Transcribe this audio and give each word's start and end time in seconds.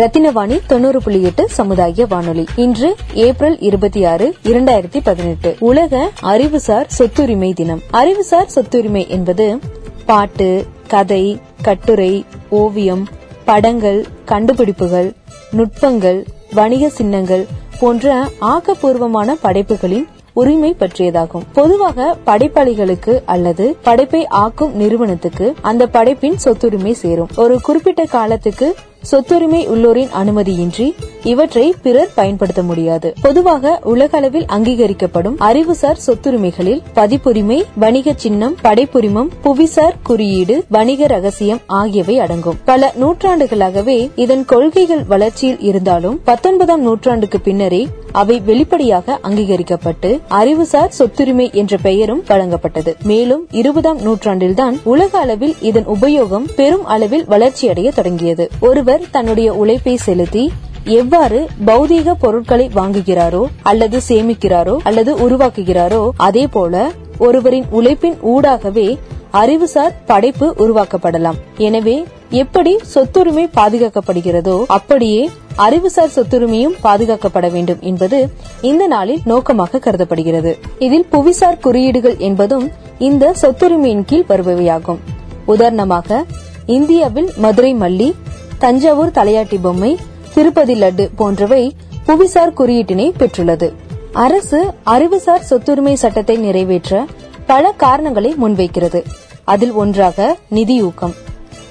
ரத்தினவாணி 0.00 0.60
தொண்ணூறு 0.66 1.02
புள்ளி 1.02 1.22
எட்டு 1.22 1.48
சமுதாய 1.48 2.06
வானொலி. 2.06 2.44
இன்று 2.56 2.96
ஏப்ரல் 3.14 3.58
இருபத்தி 3.58 4.04
ஆறு 4.04 4.34
இரண்டாயிரத்தி 4.42 5.00
பதினெட்டு. 5.04 5.56
உலக 5.58 6.10
அறிவுசார் 6.20 6.86
சொத்துரிமை 6.98 7.54
தினம். 7.54 7.80
அறிவுசார் 7.90 8.50
சொத்துரிமை 8.54 9.08
என்பது 9.08 9.58
பாட்டு 10.06 10.66
கதை 10.88 11.40
கட்டுரை 11.62 12.24
ஓவியம் 12.48 13.08
படங்கள் 13.44 14.06
கண்டுபிடிப்புகள் 14.24 15.12
நுட்பங்கள் 15.56 16.26
வணிக 16.52 16.88
சின்னங்கள் 16.88 17.46
போன்ற 17.80 18.28
ஆக்கப்பூர்வமான 18.40 19.32
படைப்புகளின் 19.40 20.08
உரிமை 20.32 20.76
பற்றியதாகும். 20.78 21.42
பொதுவாக 21.52 22.16
படைப்பாளிகளுக்கு 22.26 23.22
அல்லது 23.24 23.76
படைப்பை 23.82 24.26
ஆக்கும் 24.26 24.76
நிறுவனத்துக்கு 24.76 25.54
அந்த 25.60 25.86
படைப்பின் 25.86 26.36
சொத்துரிமை 26.44 26.92
சேரும். 26.92 27.28
ஒரு 27.36 27.60
குறிப்பிட்ட 27.60 28.04
காலத்துக்கு 28.04 28.74
சொத்துரிமை 29.02 29.60
உள்ளோரின் 29.68 30.08
அனுமதியின்றி 30.22 30.86
இவற்றை 31.24 31.74
பிறர் 31.82 32.10
பயன்படுத்த 32.14 32.62
முடியாது. 32.62 33.14
பொதுவாக 33.22 33.80
உலக 33.82 34.16
அளவில் 34.16 34.46
அங்கீகரிக்கப்படும் 34.46 35.38
அறிவுசார் 35.38 36.00
சொத்துரிமைகளில் 36.06 36.80
பதிப்புரிமை 36.94 37.62
வணிக 37.78 38.12
சின்னம் 38.16 38.56
படைப்புரிமம் 38.62 39.30
புவிசார் 39.44 39.98
குறியீடு 40.02 40.64
வணிக 40.68 41.06
ரகசியம் 41.06 41.60
ஆகியவை 41.66 42.18
அடங்கும். 42.18 42.58
பல 42.64 42.92
நூற்றாண்டுகளாகவே 43.00 44.10
இதன் 44.16 44.44
கொள்கைகள் 44.44 45.04
வளர்ச்சியில் 45.04 45.60
இருந்தாலும் 45.60 46.20
பத்தொன்பதாம் 46.24 46.82
நூற்றாண்டுக்கு 46.82 47.40
பின்னரே 47.40 47.86
அவை 48.12 48.40
வெளிப்படையாக 48.40 49.18
அங்கீகரிக்கப்பட்டு 49.22 50.20
அறிவுசார் 50.28 50.94
சொத்துரிமை 50.98 51.52
என்ற 51.52 51.76
பெயரும் 51.82 52.24
வழங்கப்பட்டது. 52.28 52.94
மேலும் 53.02 53.46
இருபதாம் 53.50 54.00
நூற்றாண்டில்தான் 54.00 54.78
உலக 54.84 55.18
அளவில் 55.18 55.54
இதன் 55.60 55.86
உபயோகம் 55.86 56.48
பெரும் 56.56 56.84
அளவில் 56.84 57.24
வளர்ச்சியடைய 57.24 57.90
தொடங்கியது. 57.90 58.48
ஒருவர் 58.60 58.88
தன்னுடைய 59.10 59.52
உழைப்பை 59.52 59.96
செலுத்தி 60.06 60.44
எவ்வாறு 60.84 61.46
பௌதீக 61.66 62.14
பொருட்களை 62.18 62.70
வாங்குகிறாரோ 62.74 63.42
அல்லது 63.62 64.00
சேமிக்கிறாரோ 64.08 64.76
அல்லது 64.82 65.12
உருவாக்குகிறாரோ 65.28 66.02
அதே 66.16 66.46
போல 66.46 66.90
ஒருவரின் 67.18 67.66
உழைப்பின் 67.70 68.18
ஊடாகவே 68.34 68.98
அறிவுசார் 69.30 69.98
படைப்பு 70.06 70.46
உருவாக்கப்படலாம். 70.58 71.38
எனவே 71.66 72.04
எப்படி 72.30 72.72
சொத்துரிமை 72.94 73.44
பாதுகாக்கப்படுகிறதோ 73.58 74.56
அப்படியே 74.66 75.30
அறிவுசார் 75.56 76.14
சொத்துரிமையும் 76.16 76.76
பாதுகாக்கப்பட 76.82 77.50
வேண்டும் 77.50 77.80
என்பது 77.80 78.18
இந்த 78.60 78.86
நாளில் 78.86 79.20
நோக்கமாக 79.24 79.78
கருதப்படுகிறது. 79.78 80.52
இதில் 80.78 81.06
புவிசார் 81.12 81.60
குறியீடுகள் 81.60 82.16
என்பதும் 82.18 82.70
இந்த 82.98 83.34
சொத்துரிமையின் 83.42 84.04
கீழ் 84.04 84.28
வருபவையாகும். 84.28 85.00
உதாரணமாக 85.44 86.24
இந்தியாவில் 86.66 87.30
மதுரை 87.36 87.74
மல்லி 87.74 88.14
தஞ்சாவூர் 88.62 89.16
தலையாட்டி 89.18 89.58
பொம்மை 89.62 89.90
திருப்பதி 90.34 90.74
லட்டு 90.80 91.04
போன்றவை 91.16 91.62
புவிசார் 92.06 92.56
குறியீட்டினை 92.58 93.06
பெற்றுள்ளது. 93.18 93.68
அரசு 94.12 94.60
அறிவுசார் 94.84 95.46
சொத்துரிமை 95.50 95.94
சட்டத்தை 95.94 96.36
நிறைவேற்ற 96.36 97.06
பல 97.46 97.72
காரணங்களை 97.84 98.34
முன்வைக்கிறது. 98.42 99.00
அதில் 99.44 99.72
ஒன்றாக 99.72 100.36
நிதியூக்கம் 100.50 101.14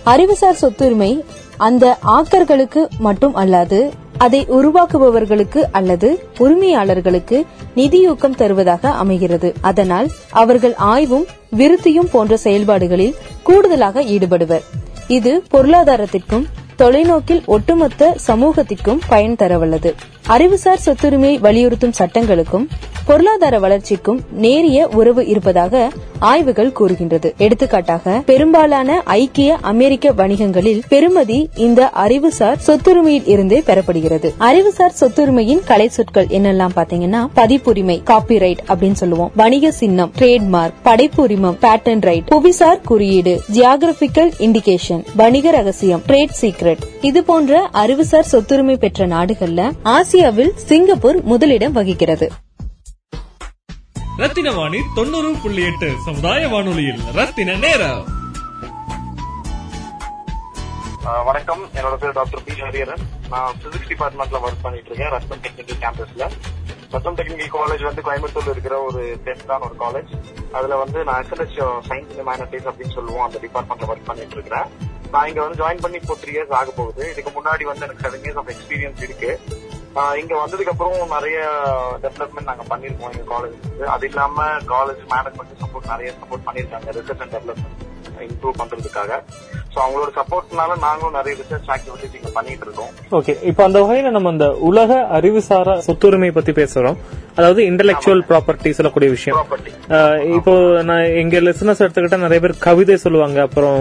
அறிவுசார் 0.03 0.59
சொத்துரிமை 0.61 1.11
அந்த 1.57 1.97
ஆக்கர்களுக்கு 2.07 2.83
மட்டும் 2.99 3.35
அல்லாது 3.35 3.79
அதை 4.17 4.45
உருவாக்குபவர்களுக்கு 4.49 5.61
அல்லது 5.71 6.09
உரிமையாளர்களுக்கு 6.37 7.37
நிதியூக்கம் 7.75 8.35
தருவதாக 8.35 8.91
அமைகிறது. 9.03 9.53
அதனால் 9.61 10.09
அவர்கள் 10.43 10.75
ஆய்வும் 10.93 11.27
விருத்தியும் 11.57 12.09
போன்ற 12.11 12.37
செயல்பாடுகளில் 12.37 13.15
கூடுதலாக 13.43 14.01
ஈடுபடுவர். 14.15 14.65
இது 15.07 15.43
பொருளாதாரத்திற்கும் 15.51 16.47
தொலைநோக்கில் 16.79 17.45
ஒட்டுமொத்த 17.45 18.15
சமூகத்திற்கும் 18.27 19.01
பயன் 19.07 19.35
தரவல்லது. 19.39 19.95
அறிவுசார் 20.35 20.85
சொத்துரிமையை 20.85 21.35
வலியுறுத்தும் 21.45 21.97
சட்டங்களுக்கும் 21.99 22.67
பொருளாதார 23.05 23.59
வளர்ச்சிக்கும் 23.59 24.19
நேரிய 24.43 24.87
உறவு 24.87 25.21
இருப்பதாக 25.25 25.89
ஆய்வுகள் 26.19 26.71
கூறுகின்றது. 26.71 27.33
எடுத்துக்காட்டாக 27.37 28.21
பெரும்பாலான 28.25 29.01
ஐக்கிய 29.05 29.57
அமெரிக்க 29.61 30.11
வணிகங்களில் 30.11 30.81
பெருமதி 30.89 31.37
இந்த 31.55 31.89
அறிவுசார் 32.03 32.59
சொத்துரிமையில் 32.67 33.27
இருந்தே 33.27 33.59
பெறப்படுகிறது. 33.59 34.29
அறிவுசார் 34.37 34.95
சொத்துரிமையின் 34.99 35.63
கலை 35.65 35.87
சொற்கள் 35.87 36.27
என்னெல்லாம் 36.37 36.75
பாத்தீங்கன்னா 36.75 37.21
பதிப்புரிமை 37.35 37.97
காப்பிரைட் 38.11 38.61
அப்படின்னு 38.67 38.99
சொல்லுவோம். 39.01 39.31
வணிக 39.35 39.71
சின்னம் 39.71 40.11
ட்ரேட்மார்க் 40.19 40.77
படைப்பு 40.83 41.23
உரிமம் 41.23 41.57
பேட்டன் 41.61 42.03
ரைட் 42.09 42.29
புவிசார் 42.35 42.81
குறியீடு 42.81 43.35
ஜியாகிரபிக்கல் 43.53 44.31
இண்டிகேஷன் 44.39 45.03
வணிக 45.15 45.51
ரகசியம் 45.51 46.03
ட்ரேட் 46.07 46.37
சீக்ரெட் 46.41 46.85
இது 47.01 47.23
போன்ற 47.23 47.67
அறிவுசார் 47.71 48.31
சொத்துரிமை 48.31 48.77
பெற்ற 48.77 49.07
நாடுகள்ல 49.07 49.71
ஆசியாவில் 50.19 50.55
சிங்கப்பூர் 50.69 51.17
முதலிடம் 51.29 51.75
வகிக்கிறது. 51.75 52.27
ரத்தின 54.21 54.51
வாணி 54.57 54.79
தொண்ணூறு 54.97 55.29
புள்ளி 55.43 55.61
எட்டு 55.67 55.89
சமுதாய 56.05 56.41
வானொலியில் 56.53 56.99
ரத்தின 57.17 57.55
நேரம். 57.61 58.01
வணக்கம். 61.27 61.63
என்னோட 61.77 61.93
பேர் 62.01 62.17
டாக்டர் 62.19 62.43
பி 62.47 62.55
ஹரியரன் 62.63 63.05
நான் 63.33 63.55
பிசிக்ஸ் 63.61 63.89
டிபார்ட்மெண்ட்ல 63.93 64.41
ஒர்க் 64.47 64.65
பண்ணிட்டு 64.65 64.91
இருக்கேன் 64.91 65.13
ரத்தம் 65.15 65.41
டெக்னிக்கல் 65.45 65.79
கேம்பஸ்ல 65.85 66.27
ரத்தம் 66.95 67.17
டெக்னிக்கல் 67.21 67.53
காலேஜ் 67.57 67.87
வந்து 67.89 68.05
கோயம்புத்தூர்ல 68.09 68.55
இருக்கிற 68.57 68.77
ஒரு 68.89 69.01
டென்த்தான 69.27 69.65
ஒரு 69.69 69.77
காலேஜ் 69.85 70.13
அதுல 70.59 70.81
வந்து 70.83 70.99
நான் 71.11 71.23
எஸ்எல்எஸ் 71.23 71.57
சயின்ஸ் 71.89 71.89
அண்ட் 71.95 72.13
ஹியூமனிட்டிஸ் 72.19 72.69
அப்படின்னு 72.71 72.97
சொல்லுவோம் 72.99 73.25
அந்த 73.29 73.39
டிபார்ட்மெண்ட்ல 73.47 73.91
ஒர்க் 73.93 74.09
பண்ணிட்டு 74.11 74.37
இருக்கிறேன். 74.39 74.69
நான் 75.15 75.27
இங்க 75.29 75.41
வந்து 75.43 75.61
ஜாயின் 75.63 75.83
பண்ணி 75.83 75.97
இப்போ 76.01 76.15
த்ரீ 76.21 76.33
இயர்ஸ் 76.37 76.57
ஆக 76.61 76.71
போகுது. 76.79 77.03
இதுக்கு 77.13 77.31
முன்னாடி 77.37 77.63
வந்து 77.71 77.85
எனக்கு 77.85 78.03
செவன் 78.05 78.23
இயர்ஸ் 78.25 78.41
ஆஃப் 78.41 78.51
எக்ஸ்பீரியன்ஸ் 78.55 79.03
இருக்கு. 79.07 79.31
இங்க 80.21 80.33
வந்ததுக்கு 80.41 80.73
அப்புறம் 80.73 81.13
நிறைய 81.15 81.37
டெவலப்மெண்ட் 82.05 82.49
நாங்க 82.51 82.65
பண்ணிருக்கோம் 82.71 83.11
எங்க 83.13 83.25
காலேஜ் 83.33 83.87
அது 83.95 84.07
இல்லாம 84.11 84.47
காலேஜ் 84.73 85.03
மேனேஜ்மெண்ட் 85.13 85.61
சப்போர்ட் 85.63 85.91
நிறைய 85.93 86.09
சப்போர்ட் 86.21 86.47
பண்ணிருக்காங்க 86.47 86.97
ரிசர்ச் 86.97 87.23
அண்ட் 87.25 87.35
டெவலப்மெண்ட் 87.37 87.85
இம்ப்ரூவ் 88.27 88.55
பண்றதுக்காக. 88.61 89.11
சோ 89.73 89.77
அவங்களோட 89.83 90.09
சப்போர்ட்னால 90.17 90.71
நாங்களும் 90.85 91.15
நிறைய 91.17 91.33
ரிசர்ச் 91.41 91.69
ஆக்டிவிட்டிஸ் 91.75 92.15
இங்க 92.19 92.29
பண்ணிட்டு 92.37 92.65
இருக்கோம். 92.67 92.91
ஓகே 93.17 93.33
இப்போ 93.49 93.61
அந்த 93.67 93.79
வகையில 93.83 94.11
நம்ம 94.15 94.31
இந்த 94.35 94.47
உலக 94.69 94.97
அறிவுசாரா 95.17 95.75
சொத்துரிமை 95.87 96.31
பத்தி 96.37 96.53
பேசுறோம். 96.61 96.97
அதாவது 97.37 97.61
இன்டெலெக்சுவல் 97.71 98.23
ப்ராப்பர்ட்டி 98.31 98.71
சொல்லக்கூடிய 98.77 99.09
விஷயம். 99.17 99.37
இப்போ 100.37 100.53
நான் 100.89 101.05
எங்க 101.21 101.41
லிசனர்ஸ் 101.47 101.83
எடுத்துக்கிட்டா 101.83 102.23
நிறைய 102.25 102.41
பேர் 102.45 102.63
கவிதை 102.67 102.97
சொல்லுவாங்க 103.05 103.39
அப்புறம் 103.47 103.79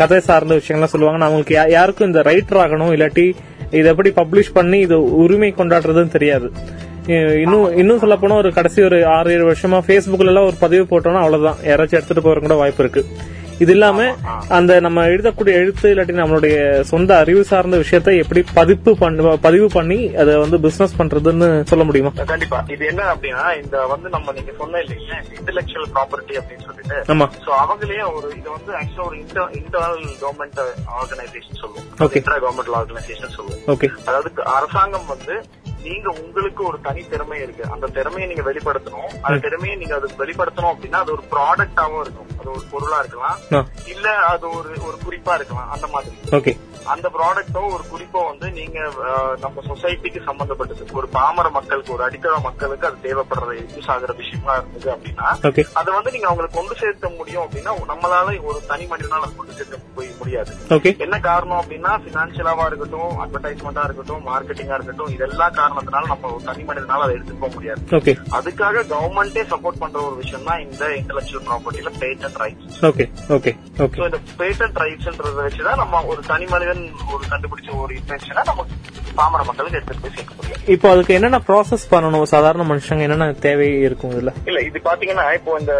கதை 0.00 0.20
சார்ந்த 0.28 0.58
விஷயங்கள்லாம் 0.60 0.94
சொல்லுவாங்க. 0.94 1.20
நான் 1.20 1.30
அவங்களுக்கு 1.30 1.56
யாருக்கும் 1.76 2.10
இந்த 2.10 2.22
ரைட்டர் 2.30 2.62
ஆகணும் 2.66 2.94
இல்லாட்டி 2.96 3.26
இதை 3.78 3.86
எப்படி 3.92 4.10
பப்ளிஷ் 4.20 4.56
பண்ணி 4.58 4.78
இது 4.86 4.96
உரிமை 5.22 5.50
கொண்டாடுறதுன்னு 5.58 6.14
தெரியாது. 6.16 6.48
இன்னும் 7.44 7.64
இன்னும் 7.80 8.02
சொல்ல 8.02 8.14
போனா 8.16 8.34
ஒரு 8.42 8.50
கடைசி 8.58 8.80
ஒரு 8.88 8.98
ஆறு 9.14 9.32
ஏழு 9.34 9.44
வருஷமா 9.50 9.78
பேஸ்புக்ல 9.88 10.32
எல்லாம் 10.32 10.48
ஒரு 10.50 10.56
பதிவு 10.64 10.84
போட்டோம்னா 10.92 11.22
அவ்வளவுதான். 11.24 11.58
யாராச்சும் 11.70 11.98
எடுத்துட்டு 11.98 12.26
போற 12.26 12.40
கூட 12.44 12.54
வாய்ப்பு 12.60 12.82
இருக்கு. 12.84 13.02
இது 13.58 13.72
இல்லாம 13.72 14.16
அந்த 14.48 14.80
நம்ம 14.80 15.04
எழுதக்கூடிய 15.04 15.52
எழுத்து 15.62 15.94
இல்லாட்டி 15.94 16.14
நம்மளுடைய 16.20 16.80
சொந்த 16.80 17.16
அறிவு 17.16 17.44
சார்ந்த 17.44 17.76
விஷயத்தை 17.76 18.16
எப்படி 18.16 18.44
பதிப்பு 18.54 18.96
பண்ண 18.96 19.36
பதிவு 19.36 19.68
பண்ணி 19.68 20.14
அதை 20.14 20.36
வந்து 20.36 20.60
பிசினஸ் 20.60 21.02
பண்றதுன்னு 21.02 21.62
சொல்ல 21.62 21.84
முடியுமா? 21.84 22.10
கண்டிப்பா. 22.26 22.64
இது 22.68 22.86
என்ன 22.86 23.14
அப்படின்னா 23.14 23.62
இந்த 23.62 23.86
வந்து 23.86 24.08
நம்ம 24.08 24.32
நீங்க 24.32 24.52
சொன்ன 24.58 24.78
இல்லைங்களா 24.78 25.18
இன்டெலெக்சுவல் 25.40 25.90
ப்ராப்பர்ட்டி 25.94 26.36
அப்படின்னு 26.40 26.64
சொல்லிட்டு. 26.64 26.98
ஆமா. 27.14 27.28
சோ 27.46 27.50
அவங்களே 27.64 28.14
ஒரு 28.14 28.28
இது 28.36 28.50
வந்து 28.50 28.72
ஆக்சுவலா 28.72 29.06
ஒரு 29.06 29.18
இன்டர்னல் 29.60 30.16
கவர்மெண்ட் 30.24 30.60
ஆர்கனைசேஷன் 31.00 31.60
சொல்லுவோம். 31.62 31.88
Okay. 32.00 32.14
இன்டர் 32.14 32.42
கவர்மெண்ட் 32.46 32.74
ஆர்கனைசேஷன் 32.80 33.36
சொல்லுவோம். 33.36 33.62
ஓகே 33.66 33.90
அதாவது 34.04 34.44
அரசாங்கம் 34.44 35.06
வந்து 35.06 35.36
நீங்க 35.82 36.08
உங்களுக்கு 36.22 36.64
ஒரு 36.64 36.78
தனி 36.82 37.02
திறமை 37.08 37.42
இருக்கு. 37.42 37.64
அந்த 37.70 37.86
திறமையை 37.86 38.26
நீங்க 38.28 38.50
வெளிப்படுத்தணும். 38.50 39.10
அந்த 39.22 39.38
திறமையை 39.38 39.78
நீங்க 39.78 39.94
அது 39.94 40.08
வெளிப்படுத்தணும் 40.18 40.72
அப்படின்னா 40.74 41.00
அது 41.04 41.12
ஒரு 41.12 41.24
ப்ராடக்டாவும் 41.34 42.00
இருக்கும். 42.00 42.30
அது 42.44 42.52
ஒரு 42.56 42.64
பொருளா 42.70 42.98
இருக்கலாம். 42.98 43.38
இல்ல 43.94 44.06
அது 44.32 44.46
ஒரு 44.58 44.70
ஒரு 44.86 44.96
குறிப்பா 45.06 45.34
இருக்கலாம். 45.34 45.70
அந்த 45.70 45.86
மாதிரி. 45.86 46.14
ஓகே. 46.38 46.52
அந்த 46.94 47.08
ப்ராடக்ட்டோ 47.14 47.60
ஒரு 47.74 47.84
குறிப்போ 47.92 48.20
வந்து 48.30 48.46
நீங்க 48.56 48.78
நம்ம 49.44 49.62
சொசைட்டிக்கு 49.68 50.20
சம்பந்தப்பட்டது. 50.24 50.82
ஒரு 50.92 51.06
பாமர 51.14 51.46
மக்களுக்கு 51.56 51.92
ஒரு 51.92 52.02
அடித்தள 52.06 52.34
மக்களுக்கு 52.46 52.86
அது 52.88 52.98
தேவைப்படுற 53.04 53.52
யூஸ் 53.74 53.88
ஆகுற 53.94 54.12
விஷயமா 54.18 54.54
இருந்தது 54.56 54.88
அப்படின்னா 54.94 55.28
அதை 55.80 55.90
வந்து 55.94 56.12
நீங்க 56.14 56.26
அவங்களுக்கு 56.26 56.58
கொண்டு 56.58 56.74
சேர்த்த 56.80 57.10
முடியும் 57.20 57.44
அப்படின்னா 57.44 57.72
நம்மளால 57.92 58.34
ஒரு 58.50 58.58
தனி 58.66 58.84
மனிதனால 58.84 59.30
கொண்டு 59.38 59.56
சேர்க்க 59.58 59.80
போய் 59.94 60.10
முடியாது. 60.18 60.52
என்ன 61.06 61.16
காரணம் 61.28 61.60
அப்படின்னா 61.62 61.92
பினான்சியலாவா 62.06 62.66
இருக்கட்டும் 62.66 63.14
அட்வர்டைஸ்மெண்டா 63.24 63.84
இருக்கட்டும் 63.88 64.26
மார்க்கெட்டிங்கா 64.28 64.76
இருக்கட்டும் 64.78 65.12
இதெல்லாம் 65.16 65.56
காரணத்தினால 65.60 66.12
நம்ம 66.12 66.32
ஒரு 66.34 66.44
தனி 66.50 66.62
மனிதனால 66.62 67.06
அதை 67.06 67.16
எடுத்துட்டு 67.16 67.42
போக 67.44 67.52
முடியாது. 67.54 67.82
அதுக்காக 68.38 68.84
கவர்மெண்டே 68.92 69.44
சப்போர்ட் 69.54 69.82
பண்ற 69.84 69.98
ஒரு 70.08 70.16
விஷயம் 70.22 70.46
தான் 70.50 70.62
இந்த 70.68 70.84
intellectual 71.00 71.46
ப்ராப்பர்ட்டில 71.48 71.92
patent 72.34 72.42
rights 72.44 72.78
okay 72.88 73.04
okay 73.36 73.52
okay 73.84 73.98
so 74.00 74.06
இந்த 74.10 74.20
பேட்டன்ட் 74.40 74.78
ரைட்ஸ்ன்றத 74.82 75.38
வச்சுதான் 75.46 75.80
நம்ம 75.82 76.02
ஒரு 76.10 76.20
தனி 76.30 76.46
மனிதன் 76.54 76.82
ஒரு 77.14 77.24
கண்டுபிடிச்ச 77.32 77.70
ஒரு 77.84 77.92
இன்வென்ஷனை 78.00 78.44
நம்ம 78.50 78.66
பாமர 79.18 79.42
மக்களுக்கு 79.48 79.78
எடுத்துட்டு 79.78 80.02
போய் 80.04 80.14
சேர்க்க 80.14 80.36
முடியும். 80.36 80.62
இப்போ 80.74 80.86
அதுக்கு 80.92 81.12
என்னென்ன 81.16 81.38
ப்ராசஸ் 81.48 81.84
பண்ணணும்? 81.92 82.24
சாதாரண 82.32 82.62
மனுஷங்க 82.70 83.04
என்னென்ன 83.06 83.26
தேவை 83.44 83.66
இருக்கும் 83.86 84.12
இதுல? 84.14 84.30
இல்ல 84.50 84.60
இது 84.68 84.78
பாத்தீங்கன்னா 84.86 85.26
இப்போ 85.38 85.50
இந்த 85.62 85.74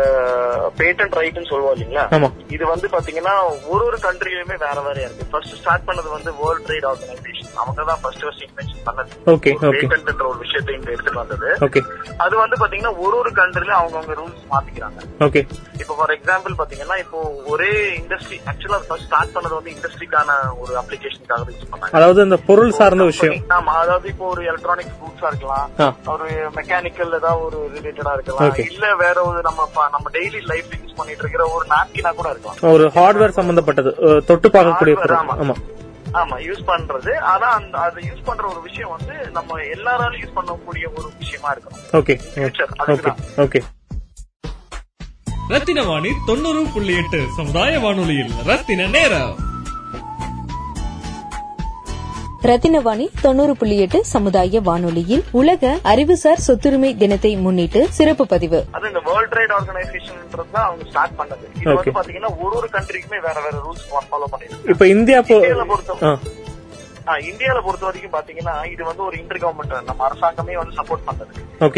பேட்டன்ட் 0.80 1.16
ரைட்னு 1.20 1.50
சொல்லுவோம் 1.52 1.74
இல்லைங்களா? 1.76 2.04
ஆமா. 2.16 2.28
இது 2.56 2.64
வந்து 2.72 2.88
பாத்தீங்கன்னா 2.94 3.34
ஒரு 3.72 3.82
ஒரு 3.88 3.98
கண்ட்ரிலுமே 4.06 4.56
வேற 4.66 4.76
வேறையா 4.86 5.06
இருக்கு. 5.08 5.26
ஃபர்ஸ்ட் 5.32 5.56
ஸ்டார்ட் 5.60 5.86
பண்ணது 5.88 6.08
வந்து 6.16 6.32
வேர்ல்ட் 6.42 6.66
ட்ரேட் 6.68 6.86
ஆர்கனைசேஷன் 6.90 7.58
அவங்க 7.62 7.80
தான் 7.90 8.00
ஃபர்ஸ்ட் 8.04 8.24
ஃபர்ஸ்ட் 8.26 8.44
இன்வென்ஷன் 8.48 8.84
பண்ணது. 8.88 9.10
Okay. 9.34 9.54
பேட்டன்ட்ன்ற 9.78 10.24
ஒரு 10.32 10.38
விஷயத்தை 10.44 10.72
இங்க 10.78 10.88
எடுத்துட்டு 10.94 11.20
வந்தது. 11.22 11.50
ஓகே 11.68 11.82
அது 12.26 12.34
வந்து 12.42 12.58
பாத்தீங்கன்னா 12.62 12.94
ஒரு 13.06 13.16
ஒரு 13.22 13.32
கண்ட்ரில 13.40 13.74
அவங்கவங்க 13.80 14.14
ரூல்ஸ் 14.20 14.46
மாத்திக்கிறாங்க. 14.54 14.98
ஓகே 15.28 15.42
இப்போ 15.82 15.96
ஃபார் 15.98 16.14
எக்ஸாம்பிள் 16.18 16.43
பாத்தீங்கன்னா 16.52 16.98
இப்போ 16.98 17.18
ஒரே 17.46 18.00
இண்டஸ்ட்ரி 18.00 18.38
ஆக்சுவலா 18.50 18.80
ஃபர்ஸ்ட் 18.88 19.06
ஸ்டார்ட் 19.06 19.34
பண்ணது 19.36 19.54
வந்து 19.54 19.70
இண்டஸ்ட்ரிக்கான 19.70 20.30
ஒரு 20.58 20.72
அப்ளிகேஷனுக்காக 20.80 21.44
யூஸ் 21.50 21.70
பண்ணாங்க. 21.72 21.92
அதாவது 21.92 22.22
இந்த 22.22 22.36
பொருள் 22.36 22.72
சார்ந்த 22.72 23.04
விஷயம். 23.04 23.36
ஆமா 23.48 23.74
அதாவது 23.74 24.08
இப்போ 24.08 24.26
ஒரு 24.26 24.44
எலக்ட்ரானிக் 24.44 24.92
குட்ஸா 25.02 25.26
இருக்கலாம். 25.26 25.68
ஒரு 26.06 26.50
மெக்கானிக்கல் 26.56 27.16
ஏதாவது 27.20 27.44
ஒரு 27.44 27.70
ரிலேட்டடா 27.76 28.12
இருக்கலாம். 28.12 28.56
இல்ல 28.56 28.94
வேற 28.94 29.22
ஒரு 29.22 29.42
நம்ம 29.42 29.68
நம்ம 29.92 30.10
டெய்லி 30.10 30.42
லைஃப்ல 30.52 30.80
யூஸ் 30.82 30.96
பண்ணிட்டு 30.96 31.22
இருக்கிற 31.22 31.46
ஒரு 31.46 31.66
நாப்கினா 31.66 32.14
கூட 32.14 32.30
இருக்கலாம். 32.30 32.74
ஒரு 32.74 32.88
ஹார்ட்வேர் 32.88 33.38
சம்பந்தப்பட்டது 33.40 33.92
தொட்டு 34.26 34.48
பார்க்கக்கூடிய 34.48 34.96
ஆமா. 35.44 35.56
ஆமா. 36.14 36.36
யூஸ் 36.46 36.60
பண்றது. 36.66 37.18
ஆனா 37.18 37.46
அந்த 37.46 37.78
அதை 37.78 38.10
யூஸ் 38.10 38.24
பண்ற 38.24 38.46
ஒரு 38.48 38.60
விஷயம் 38.60 38.90
வந்து 38.90 39.30
நம்ம 39.32 39.60
எல்லாராலும் 39.60 40.20
யூஸ் 40.20 40.36
பண்ணக்கூடிய 40.36 40.84
ஒரு 40.98 41.10
விஷயமா 41.18 41.52
இருக்கணும். 41.52 41.80
Okay 41.92 42.14
okay. 42.94 43.12
ஓகே 43.38 43.60
ரத்தின 45.52 45.80
வாணி 45.88 46.10
தொண்ணூறு 46.28 46.60
புள்ளி 46.74 46.94
எட்டு 47.00 47.18
சமுதாய 47.38 47.72
வானொலியில் 47.84 48.30
ரத்தின 48.50 48.86
நேரம். 48.94 49.34
ரத்தினவாணி 52.50 53.04
தொண்ணூறு 53.22 53.52
புள்ளி 53.56 53.76
எட்டு 53.84 53.98
சமுதாய 54.04 54.60
வானொலியில் 54.68 55.22
உலக 55.40 55.62
அறிவுசார் 55.92 56.42
சொத்துரிமை 56.46 56.90
தினத்தை 57.02 57.32
முன்னிட்டு 57.44 57.80
சிறப்பு 57.98 58.24
பதிவு. 58.32 58.58
அது 58.76 58.88
இந்த 58.90 59.00
வேர்ல்ட் 59.08 59.32
ட்ரேட் 59.34 59.54
ஆர்கனைசேஷன்ன்றது 59.58 60.50
தான் 60.56 60.66
அவங்க 60.68 60.84
ஸ்டார்ட் 60.90 61.16
பண்ணது. 61.20 61.44
இது 61.60 61.70
Okay. 61.70 61.76
வந்து 61.76 61.96
பாத்தீங்கன்னா 61.98 62.32
ஒரு 62.44 62.54
ஒரு 62.60 62.68
கண்ட்ரிக்குமே 62.76 63.20
வேற 63.28 63.36
வேற 63.46 63.54
ரூல்ஸ் 63.66 63.86
ஃபாலோ 64.10 64.28
பண்ணிருக்கு 64.34 64.72
இப்போ 64.74 64.86
இந்தியா 64.96 65.20
பொறுத்த 65.30 66.16
இந்தியால 67.28 67.58
பொறுத்த 67.64 67.84
வரைக்கும் 67.86 68.14
பாத்தீங்கன்னா 68.16 68.54
இது 68.72 68.82
வந்து 68.88 69.02
ஒரு 69.06 69.16
இன்டர் 69.22 69.40
கவர்மெண்ட் 69.42 69.74
நம்ம 69.88 70.04
அரசாங்கமே 70.08 70.54
வந்து 70.60 70.76
சப்போர்ட் 70.78 71.06
பண்றது. 71.08 71.32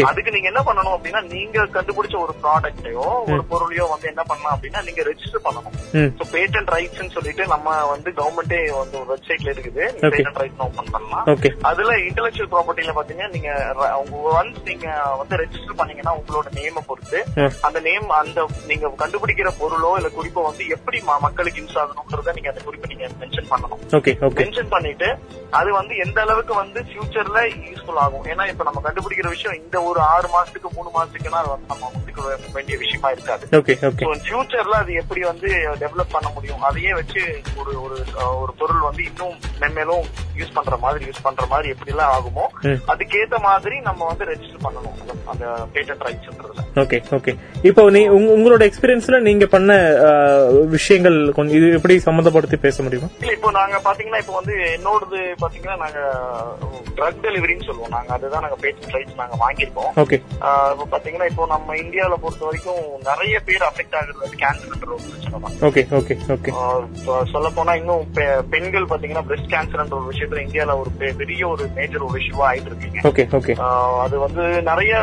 அதுக்கு 0.09 0.33
நீங்க 0.35 0.47
என்ன 0.51 0.61
பண்ணணும் 0.67 0.95
அப்படின்னா 0.95 1.21
நீங்க 1.35 1.65
கண்டுபிடிச்ச 1.75 2.15
ஒரு 2.25 2.33
ப்ராடக்டையோ 2.43 3.05
ஒரு 3.33 3.43
பொருளையோ 3.51 3.85
வந்து 3.93 4.07
என்ன 4.11 4.23
பண்ணலாம் 4.29 4.55
அப்படின்னா 4.55 4.81
நீங்க 4.87 5.01
ரெஜிஸ்டர் 5.09 5.45
பண்ணணும். 5.47 5.75
ஸோ 6.19 6.25
பேட்டன்ட் 6.35 6.71
ரைட்ஸ் 6.75 7.15
சொல்லிட்டு 7.17 7.43
நம்ம 7.53 7.75
வந்து 7.93 8.09
கவர்மெண்டே 8.19 8.59
வந்து 8.81 8.97
ஒரு 9.01 9.09
வெப்சைட்ல 9.13 9.49
இருக்குது. 9.55 9.83
Okay. 9.97 10.11
பேட்டன்ட் 10.15 10.41
ரைட்ஸ் 10.43 10.63
ஓபன் 10.67 10.91
பண்ணலாம். 10.95 11.25
அதுல 11.71 11.97
இன்டெலக்சுவல் 12.07 12.51
ப்ராப்பர்ட்டில 12.53 12.95
பாத்தீங்கன்னா 12.99 13.33
நீங்க 13.35 13.51
ஒன்ஸ் 14.37 14.61
நீங்க 14.69 14.87
வந்து 15.21 15.41
ரெஜிஸ்டர் 15.43 15.79
பண்ணீங்கன்னா 15.81 16.15
உங்களோட 16.19 16.47
நேம 16.59 16.83
பொறுத்து. 16.89 17.19
அந்த 17.69 17.79
நேம் 17.89 18.09
அந்த 18.21 18.47
நீங்க 18.71 18.93
கண்டுபிடிக்கிற 19.03 19.51
பொருளோ 19.61 19.91
இல்ல 19.99 20.11
குறிப்போ 20.17 20.43
வந்து 20.49 20.65
எப்படி 20.77 20.99
மக்களுக்கு 21.27 21.61
யூஸ் 21.63 21.79
ஆகணும்ன்றத 21.83 22.33
நீங்க 22.39 22.51
அந்த 22.53 22.63
குறிப்பை 22.67 22.89
நீங்க 22.93 23.07
மென்ஷன் 23.23 23.51
பண்ணணும். 23.53 23.81
மென்ஷன் 24.41 24.73
பண்ணிட்டு 24.75 25.09
அது 25.49 25.73
வந்து 25.73 25.95
எந்த 25.95 26.21
அளவுக்கு 26.21 26.53
வந்து 26.53 26.79
ஃபியூச்சர்ல 26.81 27.39
யூஸ்ஃபுல் 27.67 28.01
ஆகும்? 28.05 28.25
ஏன்னா 28.25 28.47
இப்ப 28.47 28.63
நம்ம 28.63 28.81
கண்டுபிடிக்கிற 28.83 29.27
விஷயம் 29.27 29.63
இந்த 29.63 29.81
ஒரு 29.81 29.99
ஆறு 29.99 30.27
மாசத்துக்கு 30.27 30.69
மூணு 30.75 30.89
மாசத்துக்குன்னா 30.89 31.39
அது 31.41 31.49
வந்து 31.49 31.67
நம்ம 31.67 31.91
முடிக்க 31.99 32.21
வேண்டிய 32.53 32.77
விஷயமா 32.77 33.09
இருக்காது. 33.09 33.47
ஃபியூச்சர்ல 34.23 34.77
அது 34.81 34.93
எப்படி 34.93 35.21
வந்து 35.21 35.47
டெவலப் 35.79 36.11
பண்ண 36.11 36.29
முடியும்? 36.33 36.61
அதையே 36.61 36.93
வச்சு 36.93 37.41
ஒரு 37.57 37.83
ஒரு 37.83 37.97
ஒரு 38.39 38.53
பொருள் 38.53 38.79
வந்து 38.79 39.03
இன்னும் 39.03 39.35
மென்மேலும் 39.59 40.03
யூஸ் 40.37 40.53
பண்ற 40.53 40.77
மாதிரி 40.77 41.05
யூஸ் 41.05 41.23
பண்ற 41.23 41.45
மாதிரி 41.45 41.69
எப்படி 41.69 41.89
எல்லாம் 41.89 42.13
ஆகுமோ. 42.17 42.45
அதுக்கேத்த 42.87 43.39
மாதிரி 43.39 43.79
நம்ம 43.79 44.05
வந்து 44.05 44.25
ரெஜிஸ்டர் 44.25 44.63
பண்ணணும். 44.63 44.95
அந்த- 45.25 45.67
பேட்டன்ட் 45.73 46.05
ரைட்ஸ்ன்றதுல 46.05 46.61
ஓகே 46.75 47.03
ஓகே 47.09 47.31
இப்போ 47.61 47.89
நீ 47.89 48.07
உங்க- 48.07 48.33
உங்களோட 48.33 48.61
எக்ஸ்பீரியன்ஸ்ல 48.61 49.19
நீங்க 49.19 49.45
பண்ண 49.45 49.71
விஷயங்கள் 50.69 51.31
கொஞ்சம் 51.31 51.57
இது 51.57 51.71
எப்படி 51.71 52.01
சம்பந்தப்படுத்தி 52.05 52.55
பேச 52.55 52.83
முடியுமா? 52.83 53.07
இல்ல 53.19 53.31
இப்போ 53.31 53.51
நாங்க 53.51 53.77
பாத்தீங்கன்னா 53.77 54.17
இப்போ 54.17 54.33
வந்து 54.33 54.79
என்னோடது 55.07 55.41
பாத்தீங்கன்னா 55.41 55.75
நாங்க 55.83 55.99
ட்ரக் 56.97 57.21
டெலிவரின்னு 57.25 57.67
சொல்லுவோம். 57.67 57.91
நாங்க 57.95 58.11
அதுதான் 58.15 58.43
நாங்க 58.45 58.57
பேட்டன்ட் 58.63 58.95
ரைட்ஸ் 58.95 59.19
நாங்க 59.19 59.35
வாங்கியிருக்கோம். 59.43 59.91
ஓகே 60.03 60.17
இப்போ 60.71 60.85
பாத்தீங்கன்னா 60.93 61.27
இப்போ 61.31 61.43
நம்ம 61.53 61.75
இந்தியாவில 61.83 62.15
பொறுத்த 62.23 62.47
வரைக்கும் 62.47 62.81
நிறைய 63.09 63.35
பேர் 63.47 63.65
அஃபெக்ட் 63.69 63.95
ஆகுறது 63.99 64.23
வந்து 64.23 64.39
கேன்சர்ன்ற 64.43 64.89
ஒரு 64.95 65.05
பிரச்சனை 65.09 65.39
தான். 65.43 65.55
ஓகே 65.67 65.83
ஓகே 65.99 66.15
ஓகே 66.35 66.51
சொல்ல 67.33 67.49
போனா 67.57 67.75
இன்னும் 67.81 68.07
பெண்கள் 68.53 68.89
பாத்தீங்கன்னா 68.91 69.25
பிரஸ்ட் 69.29 69.51
கேன்சர்ன்ற 69.53 69.97
ஒரு 69.99 70.09
விஷயத்துல 70.11 70.43
இந்தியால 70.45 70.75
ஒரு 70.81 70.91
பெரிய 71.21 71.41
ஒரு 71.53 71.65
மேஜர் 71.77 72.07
ஒரு 72.09 72.19
இஷ்யூவா 72.23 72.47
ஆயிட்டு 72.49 72.71
இருக்கீங்க 72.71 73.05
ஓகே 73.11 73.25
ஓகே 73.39 73.55
அது 74.05 74.15
வந்து 74.25 74.43
நிறைய 74.71 74.93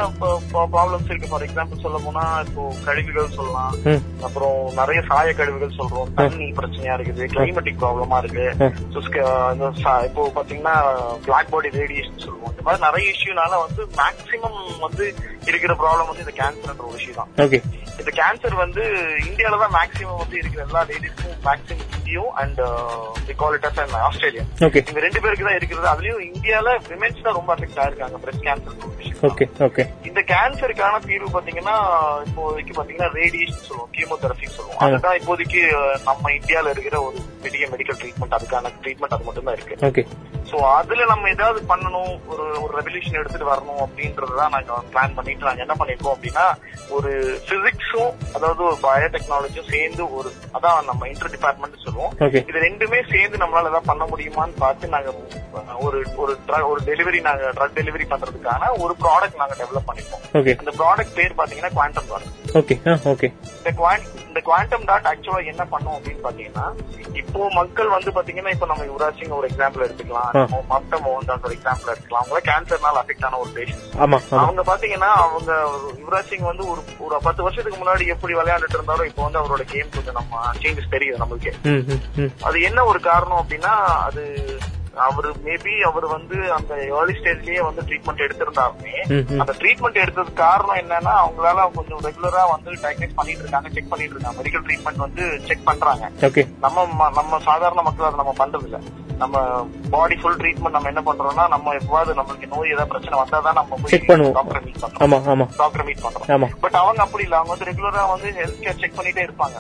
ப்ராப்ளம்ஸ் 0.75 1.11
இருக்கு. 1.11 1.31
ஃபார் 1.33 1.47
எக்ஸாம்பிள் 1.49 1.85
சொல்ல 1.87 2.01
போனா 2.07 2.25
இப்போ 2.49 2.63
கழிவுகள் 2.89 3.35
சொல்லலாம். 3.39 3.73
அப்புறம் 4.27 4.59
நிறைய 4.81 5.01
சாய 5.11 5.29
கழிவுகள் 5.41 5.79
சொல்றோம் 5.81 6.13
தண்ணி 6.21 6.49
பிரச்சனையா 6.61 6.97
இருக்குது. 6.99 7.25
கிளைமேட்டிக் 7.37 7.81
ப்ராப்ளமா 7.85 8.19
இருக்கு. 8.25 8.47
இப்போ 10.09 10.23
பாத்தீங்கன்னா 10.37 10.75
பிளாக் 11.27 11.51
பாடி 11.53 11.69
ரேடியேஷன் 11.81 12.23
சொல்லுவோம். 12.25 12.53
இந்த 12.53 12.65
மாதிரி 12.67 12.85
நிறைய 12.87 13.13
இஷ்யூனால 13.15 13.59
வந்து 13.65 13.83
மேக்சிமம் 14.01 14.61
வந்து 14.85 15.05
இருக்கிற 15.51 15.73
ப்ராப்ளம் 15.83 16.11
வந்து 16.11 16.25
இந்த 16.27 16.35
கேன்சர்ன்ற 16.41 16.85
ஒரு 16.91 16.99
விஷயம் 16.99 17.19
தான். 17.21 17.33
இந்த 18.03 18.11
கேன்சர் 18.21 18.57
வந்து 18.65 18.83
இந்தியால 19.29 19.59
தான் 19.63 19.75
மேக்ஸிமம் 19.79 20.21
வந்து 20.23 20.37
இருக்கிற 20.41 20.63
எல்லா 20.69 20.83
லேடிஸ்க்கும் 20.91 21.37
மேக்ஸிமம் 21.49 21.93
இந்தியும் 21.99 22.33
அண்ட் 22.43 22.61
காலிட்டஸ் 23.43 23.81
அண்ட் 23.83 23.97
ஆஸ்திரேலியா 24.07 24.45
இந்த 24.91 25.05
ரெண்டு 25.07 25.23
பேருக்கு 25.25 25.47
தான் 25.49 25.59
இருக்கிறது. 25.59 25.87
அதுலயும் 25.93 26.25
இந்தியால 26.31 26.77
விமென்ஸ் 26.91 27.25
தான் 27.27 27.39
ரொம்ப 27.39 27.51
அஃபெக்ட் 27.57 27.81
ஆயிருக்காங்க 27.85 28.19
பிரஸ்ட் 28.25 28.47
கேன்சர் 28.49 28.81
இந்த 30.09 30.21
கேன்சருக்கான 30.33 30.99
தீர்வு 31.09 31.29
பாத்தீங்கன்னா 31.37 31.77
இப்போதைக்கு 32.29 32.73
பாத்தீங்கன்னா 32.79 33.11
ரேடியேஷன் 33.21 33.67
சொல்லுவோம். 33.69 33.93
கீமோதெரபி. 33.97 34.44
அதுதான் 34.79 35.19
இப்போதைக்கு 35.19 35.61
நம்ம 36.05 36.31
இந்தியால 36.31 36.71
இருக்கிற 36.71 36.97
ஒரு 37.03 37.19
பெரிய 37.43 37.67
மெடிக்கல் 37.67 38.01
ட்ரீட்மெண்ட் 38.01 38.37
அதுக்கான 38.39 38.73
ட்ரீட்மெண்ட் 38.83 39.17
அது 39.17 39.25
மட்டும் 39.25 39.45
தான் 39.45 39.57
இருக்கு 39.59 40.05
சோ 40.49 40.57
அதுல 40.75 41.05
நம்ம 41.05 41.31
ஏதாவது 41.31 41.61
பண்ணணும் 41.69 42.13
ஒரு 42.33 42.45
ஒரு 42.63 42.73
ரெவல்யூஷன் 42.79 43.19
எடுத்துட்டு 43.21 43.51
வரணும் 43.51 43.83
அப்படின்றதுதான் 43.85 44.55
நாங்க 44.55 44.81
பிளான் 44.91 45.17
பண்ணிட்டு 45.17 45.49
நாங்க 45.49 45.65
என்ன 45.65 45.77
பண்ணிருக்கோம் 45.79 46.15
அப்படின்னா 46.15 46.47
ஒரு 46.91 47.11
பிசிக்ஸும் 47.49 48.13
அதாவது 48.37 48.63
ஒரு 48.65 48.79
பயோடெக்னாலஜியும் 48.83 49.71
சேர்ந்து 49.71 50.03
ஒரு 50.17 50.29
அதான் 50.57 50.89
நம்ம 50.91 51.09
இன்டர் 51.13 51.35
டிபார்ட்மெண்ட் 51.35 51.85
சொல்லுவோம். 51.85 52.13
இது 52.43 52.65
ரெண்டுமே 52.67 53.01
சேர்ந்து 53.13 53.43
நம்மளால 53.43 53.71
ஏதாவது 53.73 53.91
பண்ண 53.91 54.05
முடியுமான்னு 54.13 54.57
பார்த்து 54.59 54.95
நாங்க 54.95 55.13
ஒரு 55.85 55.99
ஒரு 56.17 56.35
ஒரு 56.69 56.81
டெலிவரி 56.89 57.21
நாங்க 57.21 57.53
ட்ரக் 57.57 57.79
டெலிவரி 57.79 58.07
பண்றதுக்கான 58.07 58.71
ஒரு 58.85 58.95
ப்ராடக்ட் 59.03 59.41
நாங்க 59.43 59.57
டெவலப் 59.61 59.89
பண்ணிருக்கோம் 59.89 60.25
ஓகே 60.41 60.55
அந்த 60.61 60.75
ப்ராடக்ட் 60.81 61.17
பேர் 61.19 61.39
பாத்தீங்கன்னா 61.41 61.73
குவாண்டம் 61.75 62.11
டாட் 62.11 62.31
ஓகே 62.61 62.77
ஓகே 63.13 63.31
இந்த 63.55 63.71
குவான் 63.79 64.05
இந்த 64.27 64.41
குவாண்டம் 64.47 64.87
டாட் 64.89 65.09
ஆக்சுவலா 65.11 65.43
என்ன 65.53 65.65
பண்ணும் 65.67 65.97
அப்படின்னு 65.97 66.23
பாத்தீங்கன்னா 66.27 66.67
இப்போ 67.21 67.49
மக்கள் 67.59 67.95
வந்து 67.95 68.11
பாத்தீங்கன்னா 68.17 68.53
இப்போ 68.55 68.67
நம்ம 68.67 68.85
யுவராஜ் 68.89 69.19
சிங் 69.19 69.37
ஒரு 69.37 69.49
எக்ஸாம்பிள் 69.51 69.85
எடுத்துக்கலாம். 69.85 70.31
மொத்த 70.69 70.99
மோகன்தாஸ் 71.03 71.47
ஒரு 71.47 71.57
எக்ஸாம்பிள் 71.57 71.93
எடுக்கலாம் 71.93 72.23
அவங்க 72.23 72.41
கேன்சர்னால 72.49 73.01
அஃபெக்ட் 73.03 73.27
ஆன 73.27 73.39
ஒரு 73.39 73.51
பேஷண்ட் 73.57 73.97
ஆமா 74.01 74.19
அவங்க 74.41 74.63
பாத்தீங்கன்னா 74.63 75.11
அவங்க 75.25 75.53
யுவராஜ் 75.99 76.31
சிங் 76.31 76.49
வந்து 76.49 76.65
ஒரு 76.71 76.83
ஒரு 77.01 77.19
பத்து 77.23 77.43
வருஷத்துக்கு 77.43 77.81
முன்னாடி 77.81 78.07
எப்படி 78.09 78.35
விளையாண்டுட்டு 78.35 78.79
இருந்தாரோ 78.79 79.05
இப்போ 79.05 79.23
வந்து 79.23 79.41
அவரோட 79.41 79.65
கேம் 79.67 79.95
கொஞ்சம் 79.95 80.19
நம்ம 80.21 80.33
சேஞ்சஸ் 80.59 80.95
தெரியுது 80.95 81.23
நம்மளுக்கு. 81.23 81.53
அது 82.45 82.57
என்ன 82.63 82.85
ஒரு 82.85 83.01
காரணம் 83.03 83.43
அப்படின்னா 83.43 83.75
அது 84.03 84.25
அவர் 84.97 85.37
மேபி 85.45 85.81
அவர் 85.81 86.07
வந்து 86.07 86.53
அந்த 86.53 86.75
ஏர்லி 86.75 87.19
ஸ்டேஜ்லயே 87.19 87.61
வந்து 87.61 87.83
ட்ரீட்மெண்ட் 87.83 88.31
எடுத்திருந்தாலுமே 88.31 88.93
ம், 89.07 89.35
ம். 89.35 89.41
அந்த 89.41 89.53
ட்ரீட்மெண்ட் 89.59 90.03
எடுத்ததுக்கு 90.05 90.33
காரணம் 90.33 90.77
என்னன்னா 90.77 91.13
அவங்களால 91.25 91.71
கொஞ்சம் 91.75 92.01
ரெகுலரா 92.01 92.45
வந்து 92.51 92.71
டயக்னைஸ் 92.71 93.15
பண்ணிட்டு 93.15 93.41
இருக்காங்க 93.41 93.69
செக் 93.69 93.89
பண்ணிட்டு 93.89 94.15
இருக்காங்க. 94.15 94.43
மெடிக்கல் 94.43 94.63
ட்ரீட்மெண்ட் 94.63 94.97
வந்து 94.97 95.41
செக் 95.47 95.65
பண்றாங்க. 95.65 96.11
நம்ம 96.61 96.87
நம்ம 97.11 97.39
சாதாரண 97.41 97.83
மக்கள் 97.83 98.07
அதை 98.07 98.25
நம்ம 98.25 98.47
பண்றது 98.47 98.63
இல்ல 98.63 98.79
நம்ம 99.19 99.67
பாடி 99.91 100.15
ஃபுல் 100.17 100.37
ட்ரீட்மெண்ட் 100.37 100.71
நம்ம 100.71 100.89
என்ன 100.89 101.03
பண்றோம்னா 101.07 101.49
நம்ம 101.49 101.73
எவ்வாறு 101.73 102.15
நம்மளுக்கு 102.15 102.57
நோய் 102.57 102.71
ஏதாவது 102.71 102.89
பிரச்சனை 102.89 103.19
வந்தாதான் 103.21 103.53
நம்ம 103.53 103.77
போய். 103.83 104.01
டாக்டரை 104.33 104.65
மீட் 104.65 104.77
பண்றோம். 104.81 105.03
டாக்டரை 105.59 105.85
மீட் 105.85 106.01
பண்றோம். 106.03 106.27
பட் 106.61 106.75
அவங்க 106.75 107.03
அப்படி 107.03 107.23
இல்ல. 107.23 107.37
அவங்க 107.39 107.55
வந்து 107.55 107.73
ரெகுலரா 107.73 108.09
வந்து 108.09 108.31
ஹெல்த் 108.31 108.65
கேர் 108.65 108.79
செக் 108.79 108.99
பண்ணிட்டே 108.99 109.29
இருப்பாங்க. 109.29 109.57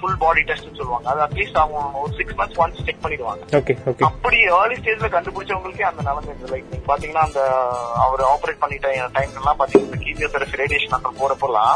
ஃபுல் 0.00 0.16
பாடி 0.18 0.40
டெஸ்ட் 0.42 0.74
சொல்லுவாங்க. 0.76 1.10
அது 1.10 1.20
அட்லீஸ்ட் 1.20 1.56
அவங்க 1.56 1.98
ஒரு 1.98 2.12
சிக்ஸ் 2.16 2.34
மந்த்ஸ் 2.34 2.62
ஒன்ஸ் 2.62 2.84
செக் 2.84 3.02
பண்ணிடுவாங்க. 3.02 3.42
ஓகே 3.50 4.02
அப்படி 4.30 4.44
ஏர்லி 4.56 4.74
ஸ்டேஜ்ல 4.76 5.06
கண்டுபிடிச்சவங்களுக்கே 5.12 5.86
அந்த 5.86 6.00
நிலைமை 6.02 6.20
இருந்தது 6.24 6.50
லைக் 6.50 6.66
நீங்க 6.66 6.84
பாத்தீங்கன்னா 6.90 7.22
அந்த 7.26 7.40
அவர் 8.02 8.20
ஆபரேட் 8.26 8.60
பண்ணிட்ட 8.60 8.86
டைம் 9.16 9.32
எல்லாம் 9.40 9.58
பாத்தீங்கன்னா 9.60 9.98
கீமியோதெரபி 10.04 10.60
ரேடியேஷன் 10.60 10.94
அந்த 10.98 11.10
போறப்பெல்லாம் 11.16 11.72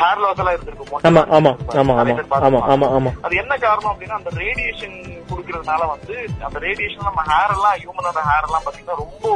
ஹேர் 0.00 0.20
லாஸ் 0.24 0.40
எல்லாம் 0.42 0.56
இருந்திருக்கும் 0.56 1.06
ஆமா 1.08 1.22
ஆமா 1.38 1.52
ஆமா 1.74 1.94
ஆமா 1.94 1.94
நிறைய 2.00 2.16
பேர் 2.18 2.28
ஆமா 2.28 2.42
பார்த்திருப்பாங்க. 2.50 2.72
ஆமா 2.74 2.88
ஆமா. 2.98 3.12
அது 3.26 3.40
என்ன 3.42 3.56
காரணம் 3.64 3.92
அப்படின்னா 3.92 4.18
அந்த 4.18 4.32
ரேடியேஷன் 4.38 4.98
குடுக்கறதுனால 5.30 5.88
வந்து 5.94 6.14
அந்த 6.46 6.60
ரேடியேஷன் 6.66 7.08
நம்ம 7.08 7.24
ஹேர் 7.30 7.54
எல்லாம் 7.56 7.78
ஹியூமனோட 7.80 8.22
ஹேர் 8.28 8.48
எல்லாம் 8.48 8.66
பாத்தீங்கன்னா 8.66 8.98
ரொம்ப 9.04 9.26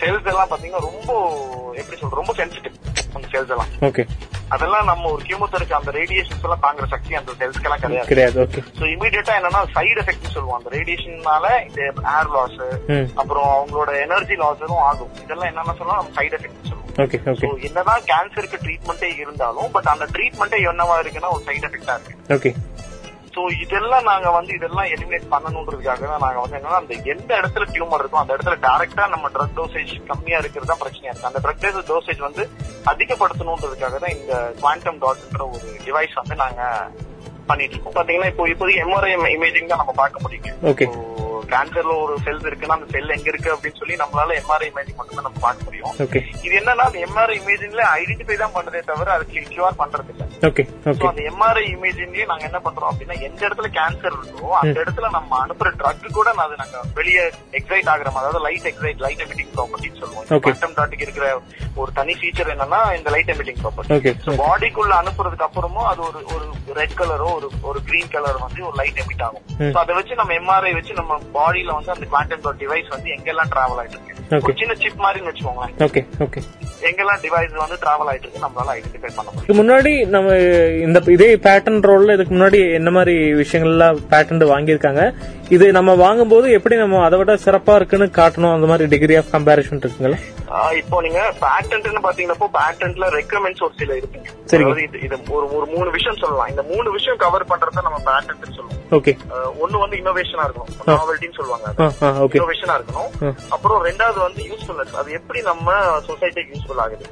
செல்ஸ் 0.00 0.30
எல்லாம் 0.30 0.52
பாத்தீங்கன்னா 0.52 0.84
ரொம்ப 0.90 1.10
எப்படி 1.76 1.96
சொல்றது 1.96 2.22
ரொம்ப 2.22 2.34
சென்சிட்டிவ் 2.40 2.76
அந்த 3.16 3.26
செல்ஸ் 3.34 3.52
எல்லாம் 3.54 3.72
ஓகே 3.88 4.04
அதெல்லாம் 4.54 4.88
நம்ம 4.90 5.10
ஒரு 5.14 5.22
கீமோதெரபி 5.28 5.74
அந்த 5.78 5.90
ரேடியேஷன்ஸ் 5.98 6.44
எல்லாம் 6.46 6.64
தாங்குற 6.64 6.86
சக்தி 6.94 7.18
அந்த 7.20 7.32
செல்ஸ்க்கு 7.40 7.68
எல்லாம் 7.68 7.82
கிடையாது 7.84 8.10
கிடையாது 8.12 8.36
ஓகே 8.44 8.62
சோ 8.78 8.84
இமீடியட்டா 8.94 9.34
என்னன்னா 9.38 9.62
சைடு 9.76 9.98
எஃபெக்ட் 10.02 10.34
சொல்லுவோம். 10.34 10.56
அந்த 10.58 10.70
ரேடியேஷன்னால 10.76 11.46
இந்த 11.68 11.80
ஹேர் 12.10 12.32
லாஸ் 12.36 12.58
அப்புறம் 13.20 13.48
அவங்களோட 13.56 13.90
எனர்ஜி 14.06 14.36
லாஸும் 14.42 14.82
ஆகும். 14.88 15.12
இதெல்லாம் 15.24 15.50
என்னன்னா 15.50 15.74
சொல்லலாம் 15.78 16.00
நம்ம 16.02 16.14
சைடு 16.20 16.36
எஃபெக்ட் 16.38 16.68
சொல்லுவோம். 16.70 16.78
ஓகே 17.02 17.18
So, 17.24 17.30
ஓகே 17.34 17.66
என்னதான் 17.68 18.02
கேன்சருக்கு 18.10 18.58
ட்ரீட்மெண்ட்டே 18.64 19.10
இருந்தாலும் 19.22 19.70
பட் 19.76 19.90
அந்த 19.92 20.06
ட்ரீட்மெண்ட்டே 20.14 20.58
என்னவா 20.70 20.96
இருக்குன்னா 21.02 21.30
ஒரு 21.36 21.44
சைடு 21.48 21.64
எஃபெக்டா 21.68 21.94
இருக்கு. 21.98 22.16
ஓகே 22.36 22.50
சோ 23.34 23.42
இதெல்லாம் 23.64 24.08
நாங்க 24.08 24.28
வந்து 24.36 24.52
இதெல்லாம் 24.56 24.88
எலிமினேட் 24.94 25.30
பண்ணணுன்றதுக்காக 25.34 26.08
தான் 26.10 26.24
நாங்க 26.24 26.40
வந்து 26.42 26.56
என்னன்னா 26.58 26.80
அந்த 26.80 26.94
எந்த 27.12 27.30
இடத்துல 27.40 27.66
டியூமர் 27.74 28.02
இருக்கோ 28.02 28.20
அந்த 28.22 28.34
இடத்துல 28.36 28.56
டைரக்டா 28.66 29.04
நம்ம 29.14 29.30
ட்ரக் 29.36 29.56
டோசேஜ் 29.58 29.92
கம்மியா 30.10 30.40
இருக்கிறது 30.42 30.70
தான் 30.70 30.82
பிரச்சனையா 30.82 31.12
இருக்கு. 31.12 31.30
அந்த 31.30 31.40
ட்ரக் 31.44 31.88
டோசேஜ் 31.92 32.20
வந்து 32.26 32.44
அதிகப்படுத்தணுன்றதுக்காக 32.92 33.98
தான் 34.04 34.14
இந்த 34.18 34.34
குவாண்டம் 34.60 35.00
டாட்ன்ற 35.04 35.46
ஒரு 35.54 35.68
டிவைஸ் 35.86 36.18
வந்து 36.20 36.36
நாங்க 36.44 36.62
பண்ணிட்டு 37.50 37.74
இருக்கோம். 37.74 37.96
பாத்தீங்கன்னா 37.98 38.30
இப்போ 38.32 38.44
இப்போதைக்கு 38.52 38.84
எம்ஆர்ஐ 38.86 39.12
இமேஜிங் 39.36 39.72
தான் 39.72 39.82
நம்ம 39.82 39.94
பார்க்க 40.02 40.24
முடியும். 40.26 40.60
கேன்சர்ல 41.52 41.94
ஒரு 42.02 42.14
செல்ஸ் 42.24 42.46
இருக்குன்னா 42.48 42.76
அந்த 42.78 42.88
செல் 42.94 43.14
எங்க 43.14 43.28
இருக்கு 43.32 43.52
அப்படின்னு 43.54 43.80
சொல்லி 43.80 43.96
நம்மளால 44.02 44.36
எம்ஆர்ஐ 44.40 44.68
இமேஜிங் 44.70 44.98
மட்டும் 44.98 45.18
நம்ம 45.20 45.40
பார்க்க 45.42 45.66
முடியும். 45.66 45.92
இது 46.46 46.54
என்னன்னா 46.60 46.86
அந்த 46.88 46.98
எம்ஆர்ஐ 47.06 47.36
இமேஜிங்ல 47.40 47.82
ஐடென்டிஃபை 47.96 48.36
தான் 48.36 48.54
பண்றதே 48.56 48.82
தவிர 48.90 49.12
அதுக்கு 49.16 49.44
கியூஆர் 49.50 49.80
பண்றது 49.80 50.12
இல்ல 50.14 50.24
அந்த 51.08 51.22
எம்ஆர்ஐ 51.30 51.64
இமேஜிங்லயே 51.74 52.26
நாங்க 52.30 52.44
என்ன 52.50 52.60
பண்றோம் 52.66 52.90
அப்படின்னா 52.90 53.16
எந்த 53.28 53.40
இடத்துல 53.48 53.70
கேன்சர் 53.76 54.16
இருக்கோ 54.18 54.48
அந்த 54.60 54.76
இடத்துல 54.82 55.10
நம்ம 55.16 55.38
அனுப்புற 55.42 55.70
ட்ரக் 55.80 56.06
கூட 56.12 56.28
அது 56.44 56.60
நாங்க 56.62 56.78
வெளியே 56.98 57.24
எக்ஸைட் 57.58 57.90
ஆகுற 57.92 58.08
மாதிரி 58.08 58.22
அதாவது 58.22 58.44
லைட் 58.46 58.68
எக்ஸைட் 58.70 59.02
லைட் 59.04 59.22
எமிட்டிங் 59.24 59.52
ப்ராப்பர்ட்டின்னு 59.54 60.00
சொல்லுவோம். 60.00 60.26
குவாண்டம் 60.38 60.76
டாட்டுக்கு 60.78 61.06
இருக்கிற 61.06 61.26
ஒரு 61.76 61.90
தனி 61.92 62.14
ஃபீச்சர் 62.18 62.52
என்னன்னா 62.54 62.80
இந்த 62.96 63.10
லைட் 63.14 63.32
எமிட்டிங் 63.34 63.60
ப்ராப்பர்ட்டி 63.62 64.36
பாடிக்குள்ள 64.42 64.92
அனுப்புறதுக்கு 65.00 65.46
அப்புறமும் 65.46 65.88
அது 65.90 66.00
ஒரு 66.08 66.20
ஒரு 66.34 66.46
ரெட் 66.78 66.96
கலரோ 66.98 67.28
ஒரு 67.38 67.48
ஒரு 67.68 67.78
கிரீன் 67.88 68.12
கலர் 68.12 68.38
வந்து 68.44 68.60
ஒரு 68.68 68.76
லைட் 68.80 69.00
எமிட் 69.02 69.24
ஆகும். 69.26 69.44
அதை 69.80 69.92
வச்சு 69.96 70.14
நம்ம 70.20 70.34
எம்ஆர்ஐ 70.40 70.72
வச்சு 70.76 70.92
நம்ம 70.98 71.18
பாடியில 71.42 71.74
வந்து 71.78 71.94
அந்த 71.96 72.06
குவாண்டம் 72.14 72.44
டாட் 72.46 72.60
டிவைஸ் 72.64 72.90
வந்து 72.96 73.10
எங்கெல்லாம் 73.16 73.52
டிராவல் 73.54 73.80
ஆயிட்டு 73.82 73.98
இருக்கு 73.98 74.10
சின்ன 74.60 74.74
சிப் 74.82 75.00
மாதிரின்னு 75.04 75.30
வச்சுக்கோங்களேன். 75.30 75.72
ஓகே 75.86 76.02
ஓகே 76.26 76.42
எங்கெல்லாம் 76.88 77.20
டிவைஸ் 77.24 77.56
வந்து 77.62 77.76
டிராவல் 77.82 78.10
ஆயிட்டு 78.12 78.26
இருக்கு 78.26 78.44
நம்மளால 78.44 78.74
ஐடென்டிஃபை 78.76 79.10
பண்ண 79.16 79.28
முடியும். 79.34 79.58
முன்னாடி 79.60 79.92
நம்ம 80.14 80.36
இந்த 80.86 81.02
இதே 81.16 81.28
பேட்டன் 81.46 81.82
ரோல்ல 81.88 82.14
இதுக்கு 82.14 82.34
முன்னாடி 82.34 82.60
என்ன 82.78 82.90
மாதிரி 82.90 83.16
விஷயங்கள்லாம் 83.42 83.98
பேட்டன் 84.10 84.50
வாங்கியிருக்காங்க? 84.52 85.02
இது 85.54 85.66
நம்ம 85.76 85.90
வாங்கும்போது 86.02 86.46
எப்படி 86.56 86.74
நம்ம 86.82 87.00
அதை 87.06 87.16
விட 87.20 87.32
சிறப்பா 87.44 87.72
இருக்குன்னு 87.78 88.06
காட்டணும்? 88.18 88.54
அந்த 88.56 88.66
மாதிரி 88.70 88.84
டிகிரி 88.92 89.14
ஆஃப் 89.20 89.32
கம்பேரிஷன் 89.34 89.80
இருக்குங்களா? 89.82 90.18
இப்போ 90.80 90.96
நீங்க 91.04 91.20
பேட்டன்ட்னு 91.42 92.02
பாத்தீங்கன்னா 92.06 92.48
பேட்டன்ட்ல 92.56 93.06
ரெக்கமெண்ட்ஸ் 93.16 93.62
ஒரு 93.66 93.74
சில 93.80 93.96
சரிங்க. 94.50 94.70
அதாவது 94.70 95.00
இது 95.06 95.16
ஒரு 95.36 95.46
ஒரு 95.56 95.66
மூணு 95.74 95.88
விஷயம் 95.96 96.18
சொல்லலாம். 96.22 96.50
இந்த 96.52 96.62
மூணு 96.72 96.88
விஷயம் 96.96 97.20
கவர் 97.24 97.46
பண்றத 97.50 97.84
நம்ம 97.86 98.00
பேட்டன்ட் 98.08 98.56
சொல்லுவோம். 98.58 98.78
ஓகே 98.98 99.12
ஒண்ணு 99.62 99.82
வந்து 99.84 99.98
இன்னோவேஷனா 100.00 100.46
இருக்கணும். 100.46 100.72
நாவல்ட்டின்னு 100.90 101.38
சொல்லுவாங்க 101.40 101.66
இன்னோவேஷனா 102.38 102.76
இருக்கணும். 102.78 103.10
அப்புறம் 103.56 103.80
ரெண்டாவது 103.88 104.20
வந்து 104.26 104.42
யூஸ்ஃபுல்னஸ் 104.50 104.96
அது 105.02 105.18
எப்படி 105.18 105.42
நம்ம 105.50 105.76
சொசைட்டிக்கு 106.08 106.54
யூஸ்ஃபுல் 106.56 106.82
ஆகுது? 106.84 107.04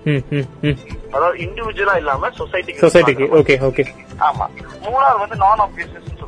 அதாவது 1.14 1.36
இண்டிவிஜுவலா 1.46 1.96
இல்லாம 2.02 2.32
சொசைட்டிக்கு 2.40 2.84
சொசைட்டிக்கு 2.86 3.28
ஓகே 3.40 3.56
ஓகே 3.70 3.86
ஆமா. 4.30 4.46
மூணாவது 4.86 5.20
வந்து 5.24 5.38
நான் 5.44 5.64
ஆப்வியஸ்னஸ் 5.66 6.19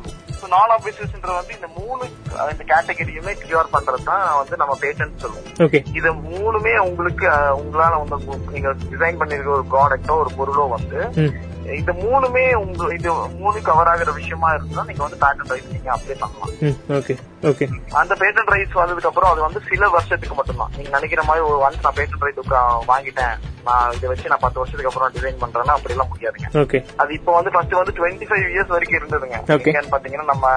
சொல்லுவோம் 0.43 0.69
நான் 0.69 0.73
ஆப்வியஸ்ன்றது 0.75 1.35
வந்து 1.35 1.53
இந்த 1.53 1.67
மூணு 1.77 2.03
இந்த 2.51 2.63
கேட்டகரியுமே 2.69 3.33
கிளியர் 3.41 3.73
பண்றது 3.73 4.03
தான் 4.03 4.23
வந்து 4.37 4.55
நம்ம 4.57 4.73
பேட்டன்ட் 4.81 5.21
சொல்லுவோம். 5.21 5.47
இது 5.93 6.09
மூணுமே 6.25 6.73
உங்களுக்கு 6.81 7.27
உங்களால 7.59 7.99
வந்து 8.03 8.17
நீங்க 8.51 8.71
டிசைன் 8.85 9.19
பண்ணிருக்க 9.19 9.51
ஒரு 9.53 9.65
ப்ராடக்ட்டோ 9.71 10.15
ஒரு 10.23 10.31
பொருளோ 10.37 10.65
வந்து 10.69 10.99
இந்த 11.79 11.91
மூணுமே 12.01 12.43
உங்க 12.63 12.87
இது 12.97 13.11
மூணு 13.39 13.57
கவர் 13.67 13.91
ஆகுற 13.91 14.11
விஷயமா 14.19 14.49
இருந்தா 14.55 14.83
நீங்க 14.89 15.03
வந்து 15.05 15.21
பேட்டன் 15.23 15.51
ரைஸ் 15.53 15.71
நீங்க 15.75 15.91
அப்ளை 15.95 16.15
பண்ணலாம். 16.23 16.51
ஓகே 16.99 17.15
ஓகே 17.51 17.65
அந்த 18.01 18.13
பேட்டன் 18.21 18.51
ரைஸ் 18.53 18.79
வந்ததுக்கு 18.81 19.09
அப்புறம் 19.11 19.31
அது 19.31 19.41
வந்து 19.47 19.61
சில 19.69 19.89
வருஷத்துக்கு 19.95 20.37
மட்டும்தான். 20.39 20.73
நீங்க 20.77 20.91
நினைக்கிற 20.97 21.23
மாதிரி 21.29 21.45
ஒரு 21.49 21.57
ஒன்ஸ் 21.65 21.83
நான் 21.87 21.97
பேட்டன் 21.99 22.23
ரைட் 22.25 22.41
வாங்கிட்டேன். 22.91 23.35
நான் 23.67 23.91
இதை 23.95 24.07
வச்சு 24.11 24.31
நான் 24.31 24.41
பத்து 24.43 24.59
வருஷத்துக்கு 24.59 24.89
அப்புறம் 24.89 25.11
டிசைன் 25.15 25.41
பண்றேன்னா 25.43 25.75
அப்படி 25.75 25.93
எல்லாம் 25.95 26.09
முடியாதுங்க 26.13 26.79
அது 27.03 27.11
இப்போ 27.17 27.31
வந்து 27.37 27.51
ஃபர்ஸ்ட் 27.53 27.75
வந்து 27.81 27.93
டுவெண்ட்டி 27.99 28.25
ஃபைவ் 28.29 28.47
இயர்ஸ் 28.53 28.73
வரைக்கும் 28.75 28.99
இருந்ததுங்க. 28.99 29.37
Okay. 29.55 29.71
எங்கன்னு 29.71 29.93
பாத்தீங்கன்னா 29.93 30.27
நம்ம 30.31 30.47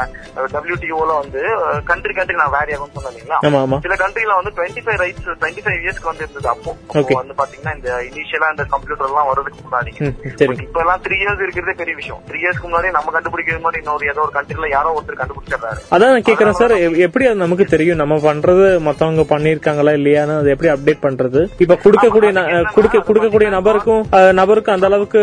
டபிள்யூடிஓல 0.54 1.14
வந்து 1.22 1.42
கண்ட்ரி 1.90 2.14
கண்ட்ரி 2.16 2.36
நான் 2.40 2.54
வேற 2.56 2.76
ஆகும் 2.76 3.60
ஆமா 3.62 3.78
சில 3.86 3.96
கண்ட்ரில 4.02 4.36
வந்து 4.40 4.52
twenty 4.58 4.82
five 4.86 4.98
rights 5.04 5.28
twenty 5.42 5.64
five 5.66 5.78
இயர்ஸ்க்கு 5.84 6.10
வந்து 6.10 6.24
இருந்தது 6.26 6.48
அப்போ 6.54 6.72
வந்து 7.20 7.36
பாத்தீங்கன்னா 7.42 7.74
இந்த 7.78 7.90
இனிஷியலா 8.08 8.50
இந்த 8.54 8.66
கம்ப்யூட்டர் 8.74 9.10
எல்லாம் 9.10 9.28
வர்றதுக்கு 9.30 9.62
முன்னாடி. 9.66 9.92
இப்ப 10.66 10.80
எல்லாம் 10.84 10.95
த்ரீ 11.04 11.16
இயர்ஸ் 11.22 11.42
இருக்கிறதே 11.44 11.74
பெரிய 11.80 11.94
விஷயம். 12.00 12.20
த்ரீ 12.28 12.38
இயர்ஸ்க்கு 12.42 12.66
முன்னாடி 12.68 12.88
நம்ம 12.96 13.12
கண்டுபிடிக்கிறது 13.16 13.64
மாதிரி 13.66 13.80
இன்னொரு 13.82 14.08
ஏதோ 14.12 14.20
ஒரு 14.26 14.32
கண்ட்ரில 14.36 14.68
யாரோ 14.76 14.92
ஒருத்தர் 14.96 15.20
கண்டுபிடிச்சிடுறாரு. 15.20 15.80
அதான் 15.94 16.12
நான் 16.14 16.26
கேக்குறேன் 16.28 16.58
சார். 16.60 16.74
எப்படி 17.06 17.26
அது 17.30 17.42
நமக்கு 17.44 17.66
தெரியும்? 17.74 18.00
நம்ம 18.02 18.18
பண்றது 18.28 18.66
மத்தவங்க 18.88 19.24
பண்ணிருக்காங்களா 19.34 19.94
இல்லையான்னு 20.00 20.38
அது 20.40 20.52
எப்படி 20.54 20.70
அப்டேட் 20.74 21.04
பண்றது? 21.06 21.42
இப்ப 21.64 21.78
குடுக்கக்கூடிய 21.84 22.30
குடுக்க 22.76 23.04
குடுக்கக்கூடிய 23.10 23.50
நபருக்கும் 23.56 24.02
நபருக்கும் 24.40 24.76
அந்த 24.76 24.88
அளவுக்கு 24.90 25.22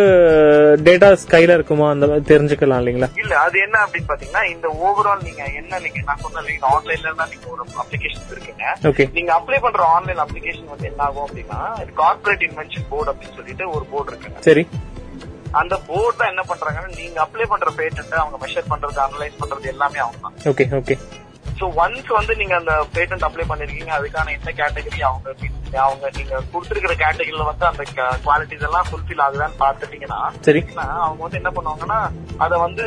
டேட்டாஸ் 0.87 1.25
கையில 1.33 1.57
இருக்குமா? 1.59 1.87
அந்த 1.95 2.07
தெரிஞ்சுக்கலாம் 2.31 2.81
இல்லைங்களா? 2.83 3.09
இல்ல 3.23 3.33
அது 3.45 3.57
என்ன 3.65 3.77
அப்படின்னு 3.85 4.11
பாத்தீங்கன்னா 4.11 4.43
இந்த 4.53 4.67
ஓவரால் 4.85 5.25
நீங்க 5.27 5.43
என்ன 5.61 5.79
நீங்க 5.85 5.99
நான் 6.09 6.23
சொன்ன 6.25 6.41
ஆன்லைன்ல 6.73 7.15
தான் 7.21 7.31
நீங்க 7.33 7.47
ஒரு 7.55 7.63
அப்ளிகேஷன் 7.83 8.31
இருக்குங்க. 8.33 8.65
ஓகே 8.91 9.05
நீங்க 9.17 9.31
அப்ளை 9.39 9.59
பண்ற 9.65 9.83
ஆன்லைன் 9.95 10.23
அப்ளிகேஷன் 10.25 10.71
வந்து 10.73 10.89
என்ன 10.91 11.03
ஆகும் 11.07 11.25
அப்படின்னா 11.27 11.59
கார்பரேட் 12.01 12.47
இன்வென்ஷன் 12.49 12.89
போர்டு 12.93 13.11
அப்படின்னு 13.13 13.37
சொல்லிட்டு 13.39 13.65
ஒரு 13.75 13.85
போர்டு 13.93 14.11
இருக்குங்க. 14.11 14.41
சரி. 14.49 14.65
அந்த 15.53 15.75
போர்ட் 15.88 16.17
தான் 16.17 16.29
என்ன 16.29 16.43
பண்றாங்கன்னா 16.43 16.91
நீங்க 16.95 17.19
அப்ளை 17.24 17.45
பண்ற 17.45 17.72
பேட்டன்ட் 17.77 18.15
அவங்க 18.15 18.38
மெஷர் 18.45 18.69
பண்றது 18.69 19.00
அனலைஸ் 19.00 19.39
பண்றது 19.39 19.67
எல்லாமே 19.67 20.00
அவங்க 20.00 20.19
தான். 20.22 20.36
ஓகே 20.51 20.65
ஓகே 20.75 20.95
சோ 21.60 21.65
ஒன்ஸ் 21.81 22.10
வந்து 22.17 22.33
நீங்க 22.39 22.53
அந்த 22.60 22.74
பேட்டன்ட் 22.95 23.25
அப்ளை 23.27 23.43
பண்ணிருக்கீங்க 23.50 23.91
அதுக்கான 23.98 24.31
என்ன 24.38 24.53
கேட்டகரி 24.60 25.01
அவங்க 25.10 25.29
அவங்க 25.83 26.07
நீங்க 26.17 26.33
கொடுத்திருக்கிற 26.53 26.93
கேட்டகரியில 27.01 27.45
வந்து 27.50 27.65
அந்த 27.69 27.83
குவாலிட்டிஸ் 28.25 28.65
எல்லாம் 28.67 28.88
ஃபுல்ஃபில் 28.89 29.24
ஆகுதான்னு 29.25 29.57
பாத்துட்டீங்கன்னா 29.62 30.19
சரி. 30.48 30.62
அவங்க 31.05 31.22
வந்து 31.25 31.39
என்ன 31.41 31.51
பண்ணுவாங்கன்னா 31.55 32.00
அத 32.45 32.57
வந்து 32.65 32.83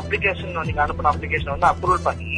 அப்ளிகேஷன் 0.00 0.56
நீங்க 0.68 0.82
அனுப்பின 0.84 1.12
அப்ளிகேஷன் 1.12 1.54
வந்து 1.54 1.70
அப்ரூவல் 1.72 2.06
பண்ணி 2.08 2.30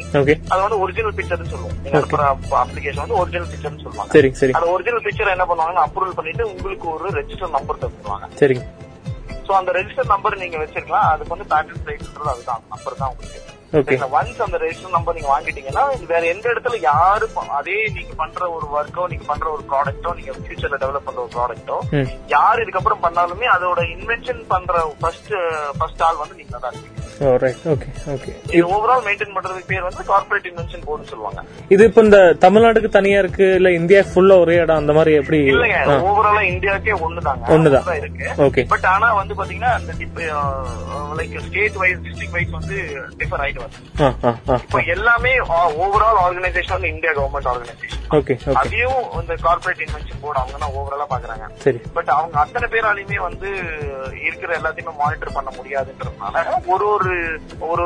அது 0.52 0.60
வந்து 0.66 0.80
ஒரிஜினல் 0.84 1.16
பிக்சர்னு 1.18 1.52
சொல்லுவோம். 1.54 1.76
நீங்க 1.84 1.98
அனுப்புற 2.00 2.24
அப்ளிகேஷன் 2.64 3.04
வந்து 3.04 3.18
ஒரிஜினல் 3.22 3.50
பிக்சர்னு 3.52 3.84
சொல்லுவாங்க. 3.86 4.12
சரி 4.16 4.30
சரி. 4.40 4.54
அந்த 4.58 4.68
ஒரிஜினல் 4.74 5.04
பிக்சர் 5.06 5.34
என்ன 5.36 5.46
பண்ணுவாங்கன்னா 5.50 5.84
அப்ரூவல் 5.88 6.18
பண்ணிட்டு 6.20 6.46
உங்களுக்கு 6.54 6.88
ஒரு 6.94 7.10
ரெஜிஸ்டர் 7.18 7.56
நம்பர் 7.58 7.82
தந்துருவாங்க. 7.84 8.28
சரிங்க. 8.42 8.64
சோ 9.48 9.52
அந்த 9.60 9.70
ரெஜிஸ்டர் 9.78 10.12
நம்பர் 10.14 10.42
நீங்க 10.42 10.58
வச்சிருக்கலாம். 10.64 11.08
அதுக்கு 11.14 11.34
வந்து 11.34 11.50
பேட்டர்ன் 11.52 11.88
ரைட்ன்றது 11.90 12.32
அதுதான். 12.34 12.62
நம்பர் 12.74 13.00
தான் 13.02 13.12
உங்களுக்கு. 13.14 13.40
ஒன்ஸ் 14.10 14.42
அந்த 14.42 14.56
ரெஜிஸ்டர் 14.56 14.92
நம்பர் 14.92 15.16
நீங்க 15.16 15.30
வாங்கிட்டீங்கன்னா 15.30 15.84
வேற 16.06 16.22
எந்த 16.26 16.46
இடத்துல 16.52 16.78
யாரு 16.82 17.26
அதே 17.54 17.78
நீங்க 17.94 18.12
பண்ற 18.16 18.50
ஒரு 18.50 18.66
ஒர்க்கோ 18.74 19.06
நீங்க 19.08 19.26
பண்ற 19.26 19.46
ஒரு 19.50 19.64
ப்ராடக்ட்டோ 19.70 20.12
நீங்க 20.14 20.34
ஃபியூச்சர்ல 20.36 20.80
டெவலப் 20.82 21.06
பண்ற 21.06 21.20
ஒரு 21.22 21.32
ப்ராடக்ட்டோ 21.32 21.78
யார் 22.28 22.62
இதுக்கப்புறம் 22.62 23.04
பண்ணாலுமே 23.04 23.48
அதோட 23.54 23.82
இன்வென்ஷன் 23.96 24.42
பண்ற 24.46 24.84
ஃபர்ஸ்ட் 25.00 25.32
ஃபர்ஸ்ட் 25.78 26.02
ஆள் 26.02 26.22
வந்து 26.22 26.36
நீங்க 26.36 26.58
தான் 26.58 26.78
இது 27.16 28.64
ஓவரால் 28.76 29.02
மெயின்டைன் 29.06 29.34
பண்றதுக்கு 29.36 29.68
பேர் 29.72 29.84
வந்து 29.88 30.04
கார்பரேட் 30.10 30.46
இன்வென்ஷன் 30.50 30.84
போர்டுன்னு 30.86 31.10
சொல்லுவாங்க. 31.12 31.40
இது 31.74 31.82
இப்ப 31.88 32.02
இந்த 32.06 32.18
தமிழ்நாடுக்கு 32.44 32.88
தனியா 32.96 33.18
இருக்கு 33.22 33.46
இல்ல 33.58 33.70
இந்தியா 33.80 34.00
ஃபுல்லா 34.10 34.36
ஒரே 34.44 34.56
இடம் 34.62 34.80
அந்த 34.82 34.92
மாதிரி 34.98 35.12
எப்படி? 35.20 35.38
இல்லங்க 35.52 35.78
ஓவராலா 36.10 36.42
இந்தியாக்கே 36.52 36.94
ஒண்ணுதாங்க. 37.06 37.44
ஒண்ணுதான். 37.56 37.84
ஒண்ணுதான் 37.86 38.00
இருக்கு. 38.02 38.26
ஓகே 38.46 38.64
பட் 38.74 38.88
ஆனா 38.94 39.08
வந்து 39.20 39.36
பாத்தீங்கன்னா 39.40 39.72
இந்த 39.80 39.92
like 41.18 41.34
state 41.46 41.78
wise 41.82 42.02
district 42.06 42.36
wise 42.36 42.54
வந்து 42.58 42.76
டிஃபர் 43.20 43.42
ஆயிட்டு 43.44 43.62
வருது. 43.64 43.80
இப்போ 44.64 44.80
எல்லாமே 44.96 45.34
ஓவரால் 45.84 46.20
ஆர்கனைசேஷன் 46.26 46.76
வந்து 46.76 46.92
India 46.94 47.12
government 47.18 47.50
organisation 47.52 48.02
okay 48.18 48.34
okay 48.48 48.58
அதையும் 48.62 49.00
இந்த 49.20 49.34
கார்பரேட் 49.46 49.84
இன்வென்ஷன் 49.86 50.20
போர்டு 50.24 50.40
அவங்க 50.42 50.58
தான் 50.64 50.74
ஓவராலா 50.80 51.06
பாக்குறாங்க. 51.14 51.46
சரி. 51.64 51.78
பட் 51.96 52.10
அவங்க 52.18 52.36
அத்தனை 52.44 52.66
பேராலையுமே 52.74 53.20
வந்து 53.28 53.48
இருக்கிற 54.28 54.50
எல்லாத்தையுமே 54.60 54.94
மானிட்டர் 55.02 55.36
பண்ண 55.38 55.50
முடியாதுன்றதுனால 55.58 56.44
ஒரு 56.74 56.86
ஒரு 56.94 57.03
ஒரு 57.04 57.16
ஒரு 57.60 57.84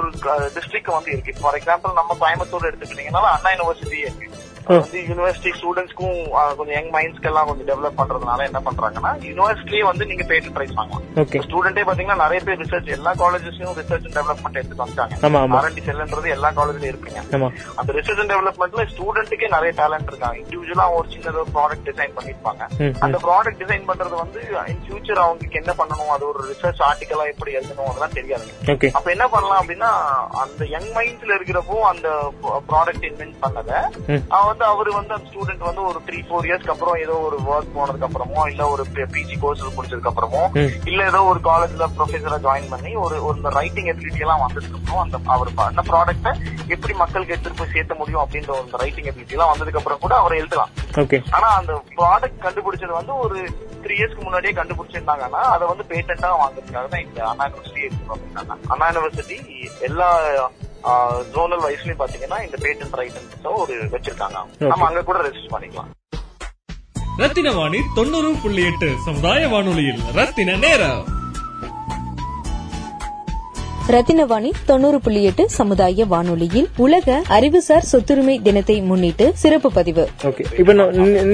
டிஸ்ட்ரிக்ட் 0.57 0.95
வந்து 0.97 1.11
இருக்கு. 1.13 1.35
ஃபார் 1.41 1.57
எக்ஸாம்பிள் 1.59 1.99
நம்ம 2.01 2.17
கோயம்புத்தூர் 2.21 2.69
எடுத்துக்கிட்டீங்கன்னா 2.71 3.23
அண்ணா 3.35 3.51
யூனிவர்சிட்டி 3.57 3.99
இருக்கு. 4.07 4.27
வந்து 4.69 5.01
யூனிவர்சிட்டி 5.09 5.51
ஸ்டூடெண்ட்ஸ்க்கும் 5.59 6.17
கொஞ்சம் 6.59 6.75
யங் 6.77 6.91
மைண்ட்ஸ்க்கு 6.95 7.29
எல்லாம் 7.31 7.49
கொஞ்சம் 7.49 7.69
டெவலப் 7.71 7.99
பண்றதுனால 8.01 8.47
என்ன 8.49 8.61
பண்றாங்கன்னா 8.67 9.13
யூனிவர்சிட்டியே 9.29 9.83
வந்து 9.91 10.07
நீங்க 10.07 10.25
பேட்டன் 10.31 10.55
பிரைஸ் 10.57 10.75
வாங்கலாம். 10.79 11.05
ஸ்டூடெண்டே 11.47 11.85
பாத்தீங்கன்னா 11.89 12.19
நிறைய 12.23 12.41
பேர் 12.47 12.61
ரிசர்ச் 12.63 12.91
எல்லா 12.97 13.13
காலேஜஸ்லயும் 13.23 13.77
ரிசர்ச் 13.81 14.09
டெவலப்மெண்ட் 14.17 14.59
எடுத்து 14.61 14.83
வந்துட்டாங்க. 14.83 15.15
ஆர்என்டி 15.59 15.85
செல்ன்றது 15.89 16.35
எல்லா 16.37 16.51
காலேஜ்லயும் 16.59 16.93
இருக்குங்க. 16.93 17.23
அந்த 17.81 17.91
ரிசர்ச் 17.99 18.21
அண்ட் 18.23 18.35
டெவலப்மெண்ட்ல 18.35 18.85
ஸ்டூடெண்ட்டுக்கே 18.93 19.51
நிறைய 19.57 19.73
டேலண்ட் 19.81 20.11
இருக்காங்க. 20.13 20.37
இண்டிவிஜுவலா 20.43 20.87
ஒரு 20.99 21.09
சின்ன 21.15 21.33
ஒரு 21.35 21.47
ப்ராடக்ட் 21.57 21.87
டிசைன் 21.91 22.15
பண்ணிருப்பாங்க 22.19 22.63
அந்த 23.07 23.17
ப்ராடக்ட் 23.27 23.61
டிசைன் 23.63 23.89
பண்றது 23.91 24.15
வந்து 24.23 24.41
இன் 24.73 24.83
ஃபியூச்சர் 24.85 25.23
அவங்களுக்கு 25.25 25.61
என்ன 25.63 25.73
பண்ணணும் 25.81 26.13
அது 26.17 26.27
ஒரு 26.31 26.43
ரிசர்ச் 26.51 26.83
ஆர்டிகலா 26.89 27.27
எப்படி 27.33 27.53
எழுதணும் 27.59 27.91
அதெல்லாம் 27.91 28.17
தெரியாது 28.19 28.47
அப்ப 28.99 29.09
என்ன 29.17 29.27
பண்ணலாம் 29.29 29.61
அப்படின்னா 29.63 29.91
அந்த 30.45 30.63
யங் 30.75 30.91
மைண்ட்ஸ்ல 30.97 31.37
இருக்கிறப்போ 31.39 31.77
அந்த 31.93 32.09
ப்ராடக்ட் 32.71 33.07
இன்வென்ட் 33.11 33.39
பண்ணத 33.43 33.73
ம். 34.09 34.23
அவன் 34.39 34.57
வந்து 34.59 34.73
அவரு 34.73 34.91
வந்து 34.93 35.13
அந்த 35.15 35.27
ஸ்டூடெண்ட் 35.29 35.63
வந்து 35.67 35.83
ஒரு 35.89 35.99
த்ரீ 36.07 36.19
ஃபோர் 36.27 36.47
இயர்ஸ்க்கு 36.47 36.73
அப்புறம் 36.73 36.97
ஏதோ 37.03 37.15
ஒரு 37.27 37.37
ஒர்க் 37.49 37.75
போனதுக்கு 37.75 38.07
அப்புறமோ 38.07 38.41
இல்ல 38.51 38.63
ஒரு 38.71 38.83
பிஜி 39.13 39.37
கோர்ஸ் 39.43 39.63
முடிச்சதுக்கு 39.77 40.11
அப்புறமோ. 40.11 40.41
இல்ல 40.91 41.01
ஏதோ 41.05 41.21
ஒரு 41.31 41.41
காலேஜ்ல 41.45 41.87
ப்ரொஃபஸரா 41.97 42.39
ஜாயின் 42.47 42.69
பண்ணி 42.73 42.93
ஒரு 43.03 43.17
ஒரு 43.27 43.53
ரைட்டிங் 43.59 43.91
எபிலிட்டி 43.93 44.25
எல்லாம் 44.25 44.43
வந்ததுக்கு 44.45 44.79
அப்புறம் 44.81 45.03
அந்த 45.05 45.19
அவர் 45.35 45.51
பண்ண 45.55 45.85
ப்ராடக்ட்டை 45.91 46.33
எப்படி 46.69 46.95
மக்களுக்கு 47.03 47.35
எடுத்துட்டு 47.35 47.61
போய் 47.61 47.73
சேர்த்த 47.75 47.97
முடியும் 48.01 48.23
அப்படின்ற 48.25 48.53
ஒரு 48.57 48.83
ரைட்டிங் 48.83 49.09
எபிலிட்டி 49.13 49.37
எல்லாம் 49.37 49.53
வந்ததுக்கு 49.53 49.81
அப்புறம் 49.83 50.03
கூட 50.05 50.15
அவர் 50.19 50.39
எழுதலாம். 50.41 50.73
ஆனா 51.33 51.49
அந்த 51.59 51.73
ப்ராடக்ட் 51.95 52.45
கண்டுபிடிச்சது 52.47 52.95
வந்து 53.01 53.15
ஒரு 53.25 53.39
த்ரீ 53.85 53.97
இயர்ஸ்க்கு 53.99 54.27
முன்னாடியே 54.27 54.55
கண்டுபிடிச்சிருந்தாங்கன்னா 54.59 55.43
அதை 55.55 55.67
வந்து 55.73 55.87
பேட்டண்டா 55.93 56.31
வாங்குறதுக்காக 56.41 56.87
தான் 56.89 57.05
இந்த 57.07 57.21
அண்ணா 57.31 57.47
யூனிவர்சிட்டி 57.49 57.85
அண்ணா 58.73 58.89
யூனிவர்சிட்டி 58.91 59.39
எல்லா 59.83 60.09
ஜோனல் 61.35 61.65
வைஸ்லயும் 61.67 62.01
பாத்தீங்கன்னா 62.03 62.39
இந்த 62.45 62.59
பேட்டன்ட் 62.63 62.97
ரைட் 63.01 63.21
ஒரு 63.45 63.75
வச்சிருக்காங்க. 63.75 64.39
நம்ம 64.59 64.87
அங்க 64.87 65.03
கூட 65.03 65.19
ரெஜிஸ்டர் 65.21 65.55
பண்ணிக்கலாம். 65.55 65.91
ரத்தின 67.17 67.53
வாணி 67.53 67.79
தொண்ணூறு 67.95 68.35
புள்ளி 68.43 68.65
எட்டு 68.65 68.95
சமுதாய 69.05 69.49
வானொலியில் 69.49 70.03
ரத்தின 70.15 70.57
நேரம். 70.57 71.18
ரத்தினவாணி 73.95 74.51
தொண்ணூறு 74.69 74.99
புள்ளி 75.05 75.21
எட்டு 75.29 75.45
சமுதாய 75.57 76.05
வானொலியில் 76.11 76.67
உலக 76.85 77.07
அறிவுசார் 77.37 77.87
சொத்துரிமை 77.91 78.35
தினத்தை 78.47 78.77
முன்னிட்டு 78.89 79.27
சிறப்பு 79.43 79.69
பதிவு. 79.79 80.05
ஓகே 80.29 80.45
இப்போ 80.61 80.73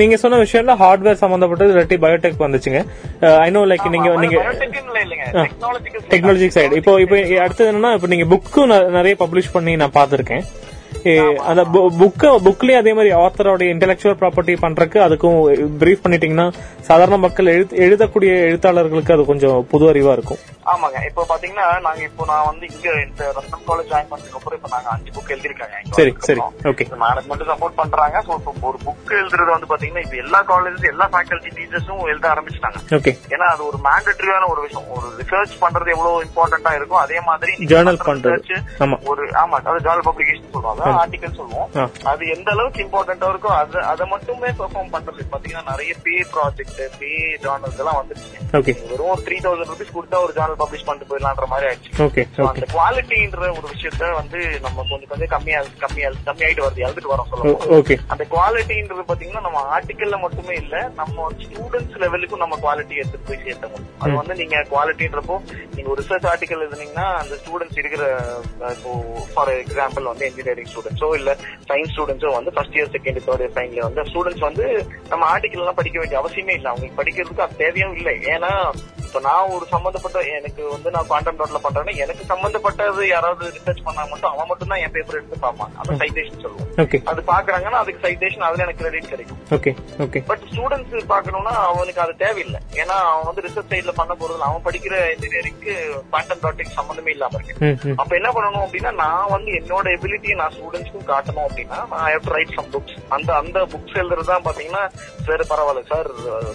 நீங்க 0.00 0.16
சொன்ன 0.22 0.38
விஷயம்ல 0.44 0.76
ஹார்ட்வேர் 0.82 1.20
சம்பந்தப்பட்டது 1.22 1.72
இல்லாட்டி 1.72 1.98
பயோடெக் 2.04 2.44
வந்துச்சுங்க. 2.44 2.80
ஐ 3.44 3.48
நோ 3.56 3.62
லைக் 3.70 3.86
நீங்க 3.94 4.10
நீங்க 4.24 4.36
பயோடெக்னு 4.40 5.02
இல்லைங்க. 5.04 5.26
டெக்னாலஜிக்கல் 5.44 6.04
டெக்னாலஜி 6.12 6.48
சைடு 6.58 6.78
இப்போ 6.80 6.94
இப்போ 7.04 7.16
அடுத்தது 7.46 7.70
என்னன்னா 7.72 7.92
இப்போ 7.98 8.10
நீங்க 8.14 8.28
புக்கும் 8.34 8.68
நிறைய 8.98 9.16
பப்ளிஷ் 9.24 9.54
பண்ணி 9.56 9.74
நான் 9.82 9.96
பார்த்திருக்கேன். 9.98 10.44
ஏ, 10.44 10.63
அந்த 11.44 11.62
புக்க 11.98 12.38
புக்லயே 12.44 12.76
அதே 12.76 12.92
மாதிரி 12.92 13.14
ஆத்தரோட 13.14 13.62
இன்டெலெக்சுவல் 13.64 14.18
ப்ராப்பர்ட்டி 14.20 14.56
பண்றதுக்கு 14.60 14.98
அதுக்கும் 15.00 15.38
பிரீஃப் 15.78 16.04
பண்ணிட்டீங்கன்னா 16.04 16.46
சாதாரண 16.80 17.16
மக்கள் 17.16 17.46
எழுத்- 17.46 17.76
எழுதக்கூடிய 17.78 18.30
எழுத்தாளர்களுக்கு 18.44 19.12
அது 19.12 19.24
கொஞ்சம் 19.24 19.66
புது 19.66 19.92
அறிவா 19.92 20.12
இருக்கும். 20.12 20.40
ஆமாங்க. 20.66 20.98
இப்போ 21.06 21.26
பாத்தீங்கன்னா 21.28 21.80
நாங்க 21.80 22.02
இப்போ 22.02 22.24
நான் 22.24 22.46
வந்து 22.46 22.66
இங்க 22.70 22.88
இந்த 23.06 23.32
ரத்தம் 23.32 23.64
காலேஜ் 23.66 23.90
ஜாயின் 23.90 24.10
பண்ணதுக்கு 24.10 24.34
அப்புறம் 24.34 24.58
இப்போ 24.58 24.68
நாங்க 24.70 24.88
அஞ்சு 24.88 25.10
புக் 25.14 25.30
எழுதிருக்காங்க 25.30 25.72
சரி 25.90 26.14
சரி. 26.18 26.40
ஓகே 26.64 26.84
மேனேஜ்மெண்ட் 27.02 27.44
சப்போர்ட் 27.44 27.74
பண்றாங்க. 27.74 28.22
ஸோ 28.26 28.32
இப்போ 28.34 28.68
ஒரு 28.68 28.78
புக் 28.84 29.12
எழுதுறது 29.14 29.50
வந்து 29.50 29.66
பாத்தீங்கன்னா 29.66 29.98
இப்போ 29.98 30.16
எல்லா 30.16 30.42
காலேஜஸ் 30.42 30.88
எல்லா 30.88 31.08
ஃபேக்கல்டி 31.12 31.50
டீச்சர்ஸும் 31.58 32.02
எழுத 32.04 32.28
ஆரம்பிச்சிட்டாங்க. 32.28 32.78
ஓகே 32.90 33.12
ஏன்னா 33.28 33.46
அது 33.46 33.66
ஒரு 33.66 33.78
மேண்டட்டரியான 33.84 34.48
ஒரு 34.48 34.60
விஷயம். 34.60 34.88
ஒரு 34.90 35.06
ரிசர்ச் 35.18 35.54
பண்றது 35.60 35.90
எவ்வளவு 35.90 36.24
இம்பார்ட்டன்டா 36.24 36.74
இருக்கும் 36.74 36.98
அதே 36.98 37.20
மாதிரி 37.20 37.52
பண்ற 37.96 38.04
பண்றது. 38.04 38.58
ஒரு 39.04 39.22
ஆமா 39.34 39.58
அது 39.64 39.80
ஜார்னல் 39.80 40.08
பப்ளிகேஷன் 40.08 40.50
சொல்லுவாங்க 40.84 41.02
ஆர்டிகல் 41.04 41.36
சொல்லுவோம். 41.40 41.68
அது 42.12 42.22
எந்த 42.36 42.48
அளவுக்கு 42.54 42.82
இம்பார்ட்டன்டா 42.86 43.28
இருக்கோ 43.32 43.50
அது 43.60 43.76
அதை 43.92 44.06
மட்டுமே 44.14 44.50
பெர்ஃபார்ம் 44.60 44.92
பண்றது. 44.96 45.28
பாத்தீங்கன்னா 45.32 45.64
நிறைய 45.72 45.94
பே 46.06 46.16
ப்ராஜெக்ட் 46.34 46.80
பே 47.00 47.10
ஜார்னல்ஸ் 47.44 47.80
எல்லாம் 47.82 47.98
வந்துருச்சு. 48.00 48.32
வெறும் 48.90 49.22
த்ரீ 49.26 49.36
தௌசண்ட் 49.44 49.72
ருபீஸ் 49.72 49.94
கொடுத்தா 49.96 50.22
ஒரு 50.26 50.32
ஜார்னல் 50.38 50.60
பப்ளிஷ் 50.62 50.86
பண்ணிட்டு 50.88 51.10
போயிடலான்ற 51.10 51.48
மாதிரி 51.52 51.68
ஆயிடுச்சு. 51.70 51.92
அந்த 52.50 52.66
குவாலிட்டின்ற 52.76 53.42
ஒரு 53.58 53.66
விஷயத்த 53.74 54.12
வந்து 54.20 54.40
நம்ம 54.66 54.86
கொஞ்சம் 54.90 55.10
கொஞ்சம் 55.12 55.32
கம்மியா 55.34 55.60
கம்மியா 55.84 56.10
கம்மியாயிட்டு 56.28 56.66
வருது. 56.66 56.84
எழுதிட்டு 56.86 57.12
வரோம் 57.14 57.30
சொல்லுவோம் 57.32 58.02
அந்த 58.14 58.26
குவாலிட்டின்றது 58.34 59.04
பாத்தீங்கன்னா 59.10 59.44
நம்ம 59.48 59.64
ஆர்டிக்கல்ல 59.76 60.18
மட்டுமே 60.26 60.56
இல்ல 60.62 60.76
நம்ம 61.00 61.28
ஸ்டூடெண்ட்ஸ் 61.44 62.00
லெவலுக்கும் 62.04 62.42
நம்ம 62.44 62.58
குவாலிட்டி 62.64 63.00
எடுத்துட்டு 63.00 63.28
போய் 63.30 63.42
சேர்த்த 63.46 63.72
முடியும். 63.72 63.92
அது 64.02 64.14
வந்து 64.20 64.34
நீங்க 64.42 64.56
குவாலிட்டின்றப்போ 64.72 65.36
நீங்க 65.74 65.88
ஒரு 65.94 66.00
ரிசர்ச் 66.02 66.28
ஆர்டிக்கல் 66.32 66.62
எழுதுனீங்கன்னா 66.64 67.06
அந்த 67.22 67.34
ஸ்டூடெண்ட்ஸ் 67.42 67.80
இருக்கிற 67.82 68.04
இப்போ 68.76 68.92
ஃபார் 69.34 69.52
எக்ஸாம்பிள் 69.64 70.10
வந்து 70.12 70.28
இன்ஜினியரிங் 70.30 70.72
ஸ்டூடெண்ட்ஸோ 70.74 71.10
இல்ல 71.20 71.30
சயின்ஸ் 71.70 71.94
ஸ்டூடெண்ட்ஸோ 71.96 72.32
வந்து 72.38 72.54
first 72.56 72.78
year 72.78 72.92
second 72.96 73.22
third 73.28 73.44
year 73.44 73.56
final 73.58 73.86
வந்து 73.88 74.08
ஸ்டூடெண்ட்ஸ் 74.10 74.48
வந்து 74.48 74.66
நம்ம 75.12 75.22
ஆர்டிக்கல் 75.34 75.62
எல்லாம் 75.64 75.80
படிக்க 75.80 75.98
வேண்டிய 76.02 76.20
அவசியமே 76.22 76.56
இல்லை. 76.58 76.70
அவங்களுக்கு 76.72 77.00
படிக்கிறதுக்கு 77.02 77.46
அது 77.46 77.62
தேவையும் 77.62 77.96
இல்லை. 78.00 78.14
ஏன்னா 78.34 78.52
இப்ப 79.06 79.20
நான் 79.26 79.50
ஒரு 79.56 79.64
சம்பந்தப்பட்ட 79.72 80.18
எனக்கு 80.36 80.62
வந்து 80.72 80.88
நான் 80.94 81.06
குவாண்டம் 81.08 81.36
டாட்ல 81.40 81.58
பண்றேன்னா 81.64 81.92
எனக்கு 82.04 82.22
சம்பந்தப்பட்டது 82.30 83.02
யாராவது 83.12 83.50
ரிசர்ச் 83.56 83.82
பண்ணா 83.88 84.04
மட்டும் 84.12 84.30
அவன் 84.32 84.48
மட்டும் 84.50 84.70
தான் 84.72 84.80
என் 84.84 84.94
பேப்பர் 84.96 85.18
எடுத்து 85.18 85.36
பார்ப்பான். 85.44 85.74
அதை 85.80 85.92
சைட்டேஷன் 86.00 86.42
சொல்லுவோம். 86.44 86.70
அது 87.10 87.20
பாக்குறாங்கன்னா 87.30 87.80
அதுக்கு 87.82 88.04
சைட்டேஷன் 88.06 88.46
அதுல 88.46 88.64
எனக்கு 88.64 88.82
கிரெடிட் 88.82 89.10
கிடைக்கும். 89.12 90.24
பட் 90.30 90.44
ஸ்டூடெண்ட்ஸ் 90.52 91.06
பாக்கணும்னா 91.12 91.52
அவனுக்கு 91.68 92.02
அது 92.04 92.14
தேவையில்லை. 92.24 92.60
ஏன்னா 92.82 92.96
அவன் 93.12 93.28
வந்து 93.28 93.44
ரிசர்ச் 93.46 93.70
சைட்ல 93.74 93.94
பண்ண 94.00 94.14
போறது 94.22 94.44
அவன் 94.48 94.66
படிக்கிற 94.66 94.96
இன்ஜினியரிங்க்கு 95.14 95.74
குவாண்டம் 96.10 96.42
டாட்டிக் 96.46 96.76
சம்பந்தமே 96.80 97.14
இல்லாம 97.16 97.40
இருக்கு. 97.40 97.94
அப்ப 98.02 98.12
என்ன 98.20 98.32
பண்ணணும் 98.38 98.64
அப்படின்னா 98.66 98.92
நான் 99.04 99.32
வந்து 99.36 99.52
என்னோட 99.60 99.86
எபிலிட்டியை 99.98 100.36
நான் 100.42 100.53
ஸ்டூடெண்ட்ஸ்க்கும் 100.54 101.08
காட்டணும் 101.08 101.46
அப்படின்னா 101.46 101.78
நான் 101.90 102.04
have 102.06 102.24
to 102.24 102.34
write 102.34 102.54
some 102.56 102.70
books 102.72 102.96
அந்த 103.16 103.30
அந்த 103.40 103.58
புக்ஸ் 103.72 103.98
எழுதுறது 104.00 104.30
தான் 104.30 104.46
பாத்தீங்கன்னா 104.46 104.84
சார் 105.26 105.44
பரவாயில்ல 105.50 105.84
சார் 105.90 106.08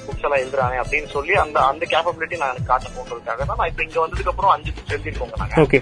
புக்ஸ் 0.05 0.25
எல்லாம் 0.25 0.41
எழுதுறாங்க 0.41 0.77
அப்படின்னு 0.83 1.09
சொல்லி 1.13 1.35
அந்த 1.43 1.59
அந்த 1.69 1.83
கேப்பபிலிட்டி 1.93 2.39
நான் 2.41 2.51
எனக்கு 2.51 2.71
காட்ட 2.71 2.89
போன்றதுக்காக 2.91 3.41
தான் 3.43 3.59
நான் 3.59 3.71
இப்ப 3.71 3.83
இங்க 3.85 3.99
வந்ததுக்கு 4.03 4.33
அப்புறம் 4.33 4.53
அஞ்சு 4.55 4.73
புக்ஸ் 4.73 4.95
எழுதிருக்கோங்க 4.95 5.38
நாங்க. 5.43 5.79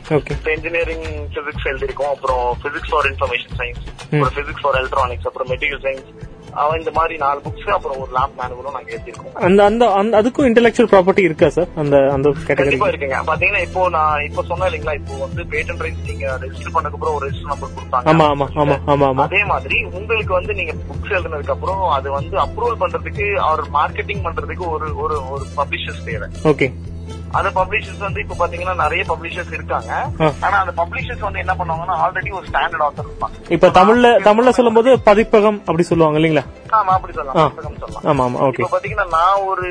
இன்ஜினியரிங் 0.54 1.06
பிசிக்ஸ் 1.38 1.70
எழுதிருக்கோம் 1.72 2.14
அப்புறம் 2.16 2.46
பிசிக்ஸ் 2.64 2.92
ஃபார் 2.92 3.10
இன்ஃபர்மேஷன் 3.12 3.56
சயின்ஸ் 3.60 3.84
அப்புறம் 4.04 4.36
பிசிக்ஸ் 4.40 4.64
ஃபார் 4.64 4.80
எலக்ட்ரானிக்ஸ் 4.80 5.30
அப்புறம் 5.30 5.50
மெட்டீரியல் 5.52 5.84
சயின்ஸ் 5.86 6.12
அவன் 6.62 6.80
இந்த 6.80 6.92
மாதிரி 6.96 7.16
நாலு 7.24 7.40
புக்ஸ் 7.46 7.68
அப்புறம் 7.76 8.00
ஒரு 8.04 8.12
லேப் 8.16 8.36
மேனுவலும் 8.40 8.76
நாங்க 8.76 8.90
எழுதிருக்கோம் 8.94 9.36
அந்த 9.48 9.62
அந்த 9.70 9.86
அந்த 10.00 10.14
அதுக்கும் 10.20 10.48
இன்டெலெக்சுவல் 10.50 10.90
ப்ராப்பர்ட்டி 10.92 11.24
இருக்கா 11.28 11.50
சார் 11.56 11.70
அந்த 11.82 11.96
அந்த 12.16 12.28
கேட்டகரி 12.40 12.64
கண்டிப்பா 12.64 12.90
இருக்குங்க. 12.92 13.20
பாத்தீங்கன்னா 13.30 13.64
இப்போ 13.68 13.82
நான் 13.96 14.24
இப்போ 14.28 14.44
சொன்னேன் 14.50 14.68
இல்லைங்களா 14.70 14.96
இப்போ 15.00 15.16
வந்து 15.24 15.44
பேட்டன் 15.54 15.82
ரைட்ஸ் 15.86 16.10
நீங்க 16.10 16.26
ரெஜிஸ்டர் 16.44 16.76
பண்ணதுக்கு 16.76 17.00
அப்புறம் 17.00 17.18
ஒரு 17.18 17.26
ரெஜிஸ்டர் 17.28 17.54
நம்பர் 17.54 17.74
கொடுத்தாங்க. 17.76 18.10
ஆமா 18.14 18.28
ஆமா 18.34 18.48
ஆமா 18.64 18.78
ஆமா 18.94 19.08
ஆமா. 19.12 19.26
அதே 19.28 19.42
மாதிரி 19.52 19.80
உங்களுக்கு 20.00 20.34
வந்து 20.40 20.54
நீங்க 20.60 20.76
புக்ஸ் 20.90 21.14
எழுதுனதுக்கு 21.16 21.56
அப்புறம் 21.56 21.84
அது 21.98 22.08
வந்து 22.18 22.38
அப்ரூவல் 22.46 22.82
பண்றதுக்கு 22.84 23.28
அவர் 23.48 23.64
மார்க்கெட்டிங் 23.78 24.26
பண்றதுக்கு 24.28 24.66
ஒரு 24.76 24.90
ஒரு 25.04 25.18
ஒரு 25.34 25.46
பப்ளிஷர்ஸ் 25.58 26.06
தேவை. 26.08 26.30
ஓகே 26.52 26.70
அந்த 27.32 27.50
பப்ளிஷர்ஸ் 27.50 28.06
வந்து 28.08 28.22
இப்ப 28.22 28.36
பாத்தீங்கன்னா 28.40 28.76
நிறைய 28.76 29.04
பப்ளிஷர்ஸ் 29.08 29.54
இருக்காங்க. 29.54 29.92
ஆனா 30.46 30.58
அந்த 30.58 30.74
பப்ளிஷர்ஸ் 30.82 31.20
வந்து 31.20 31.40
என்ன 31.40 31.56
பண்ணுவாங்கன்னா 31.60 31.98
ஆல்ரெடி 32.04 32.32
ஒரு 32.32 32.46
ஸ்டாண்டர்ட் 32.48 32.86
ஆத்தர் 32.88 33.10
இருப்பாங்க. 33.10 33.36
இப்ப 33.50 33.70
தமிழ்ல 33.70 34.20
தமிழ்ல 34.20 34.50
சொல்லும்போது 34.50 35.00
பதிப்பகம் 35.00 35.60
அப்படி 35.60 35.84
சொல்லுவாங்க 35.84 36.20
இல்லீங்களா? 36.20 36.46
ஆமா 36.72 36.94
அப்படி. 36.94 37.14
சொல்லலாம். 37.14 37.56
சொல்லலாம். 37.80 38.04
ஆமா 38.04 38.24
ஆமா 38.28 38.40
ஓகே 38.48 38.62
இப்ப 38.64 38.80
பாத்தீங்கன்னா 38.80 39.08
நான் 39.10 39.44
ஒரு 39.46 39.68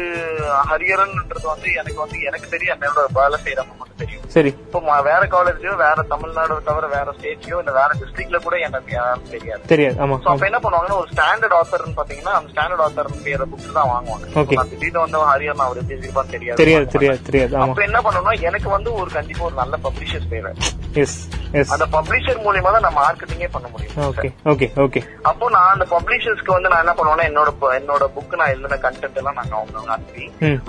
ஹரியரன்ன்றது 0.70 1.46
வந்து 1.46 1.72
எனக்கு 1.72 2.00
வந்து 2.00 2.20
எனக்கு 2.20 2.48
தெரியும் 2.48 2.74
என்னோட 2.76 3.06
வேலை 3.12 3.38
செய்யறவங்க 3.44 3.74
மட்டும் 3.78 3.96
தெரியும். 3.96 4.22
சரி. 4.26 4.48
இப்போ 4.48 5.00
வேற 5.02 5.26
காலேஜோ 5.26 5.76
வேற 5.76 6.02
தமிழ்நாடு 6.02 6.62
தவிர 6.64 6.86
வேற 6.86 7.12
ஸ்டேட்லயோ 7.18 7.58
இல்ல 7.58 7.72
வேற 7.72 7.90
டிஸ்ட்ரிக்ட்ல 8.00 8.38
கூட 8.42 8.58
எனக்கு 8.58 8.92
தெரியாது. 9.30 9.62
தெரியாது 9.66 10.00
ஆமா. 10.02 10.16
அப்ப 10.32 10.46
என்ன 10.46 10.58
பண்ணுவாங்கன்னா 10.58 10.98
ஒரு 11.02 11.08
ஸ்டாண்டர்ட் 11.14 11.56
ஆத்தர்னு 11.60 11.96
பாத்தீங்கன்னா 12.00 12.34
அந்த 12.38 12.50
ஸ்டாண்டர்ட் 12.54 12.84
ஆத்தர் 12.86 13.12
பேர 13.26 13.44
புக்ஸ் 13.52 13.72
தான் 13.72 13.90
வாங்குவாங்க. 13.94 14.66
திடீர்னு 14.72 15.00
வந்து 15.00 15.18
ஹரியர் 15.18 15.64
அவர் 15.66 15.76
எப்படி 15.76 16.30
தெரியாது. 16.30 16.58
தெரியாது 16.62 16.86
தெரியாது 16.86 17.22
தெரியாது. 17.22 17.45
அப்ப 17.64 17.82
என்ன 17.88 18.00
பண்ணணும்னா 18.06 18.34
எனக்கு 18.48 18.68
வந்து 18.76 18.90
ஒரு 19.00 19.10
கண்டிப்பா 19.16 19.44
ஒரு 19.48 19.56
நல்ல 19.62 19.76
பப்ளிஷர்ஸ் 19.86 20.30
தேவை. 20.34 20.52
அந்த 21.74 21.86
பப்ளிஷர் 21.96 22.38
மூலியமா 22.44 22.70
தான் 22.74 22.84
நம்ம 22.86 22.98
மார்க்கெட்டிங்கே 23.02 23.48
பண்ண 23.54 23.66
முடியும். 23.72 23.96
ஓகே 24.84 25.00
அப்போ 25.30 25.44
நான் 25.56 25.72
அந்த 25.74 25.86
பப்ளிஷர்ஸ்க்கு 25.94 26.54
வந்து 26.56 26.70
நான் 26.72 26.82
என்ன 26.84 26.94
பண்ணுவேன்னா 26.98 27.26
என்னோட 27.30 27.50
என்னோட 27.78 28.04
புக் 28.16 28.36
நான் 28.40 28.52
எழுதின 28.54 28.78
கண்டென்ட் 28.86 29.18
எல்லாம் 29.20 29.38
நாங்க 29.40 29.54
அவங்க 29.58 29.92
அனுப்பி 29.96 30.24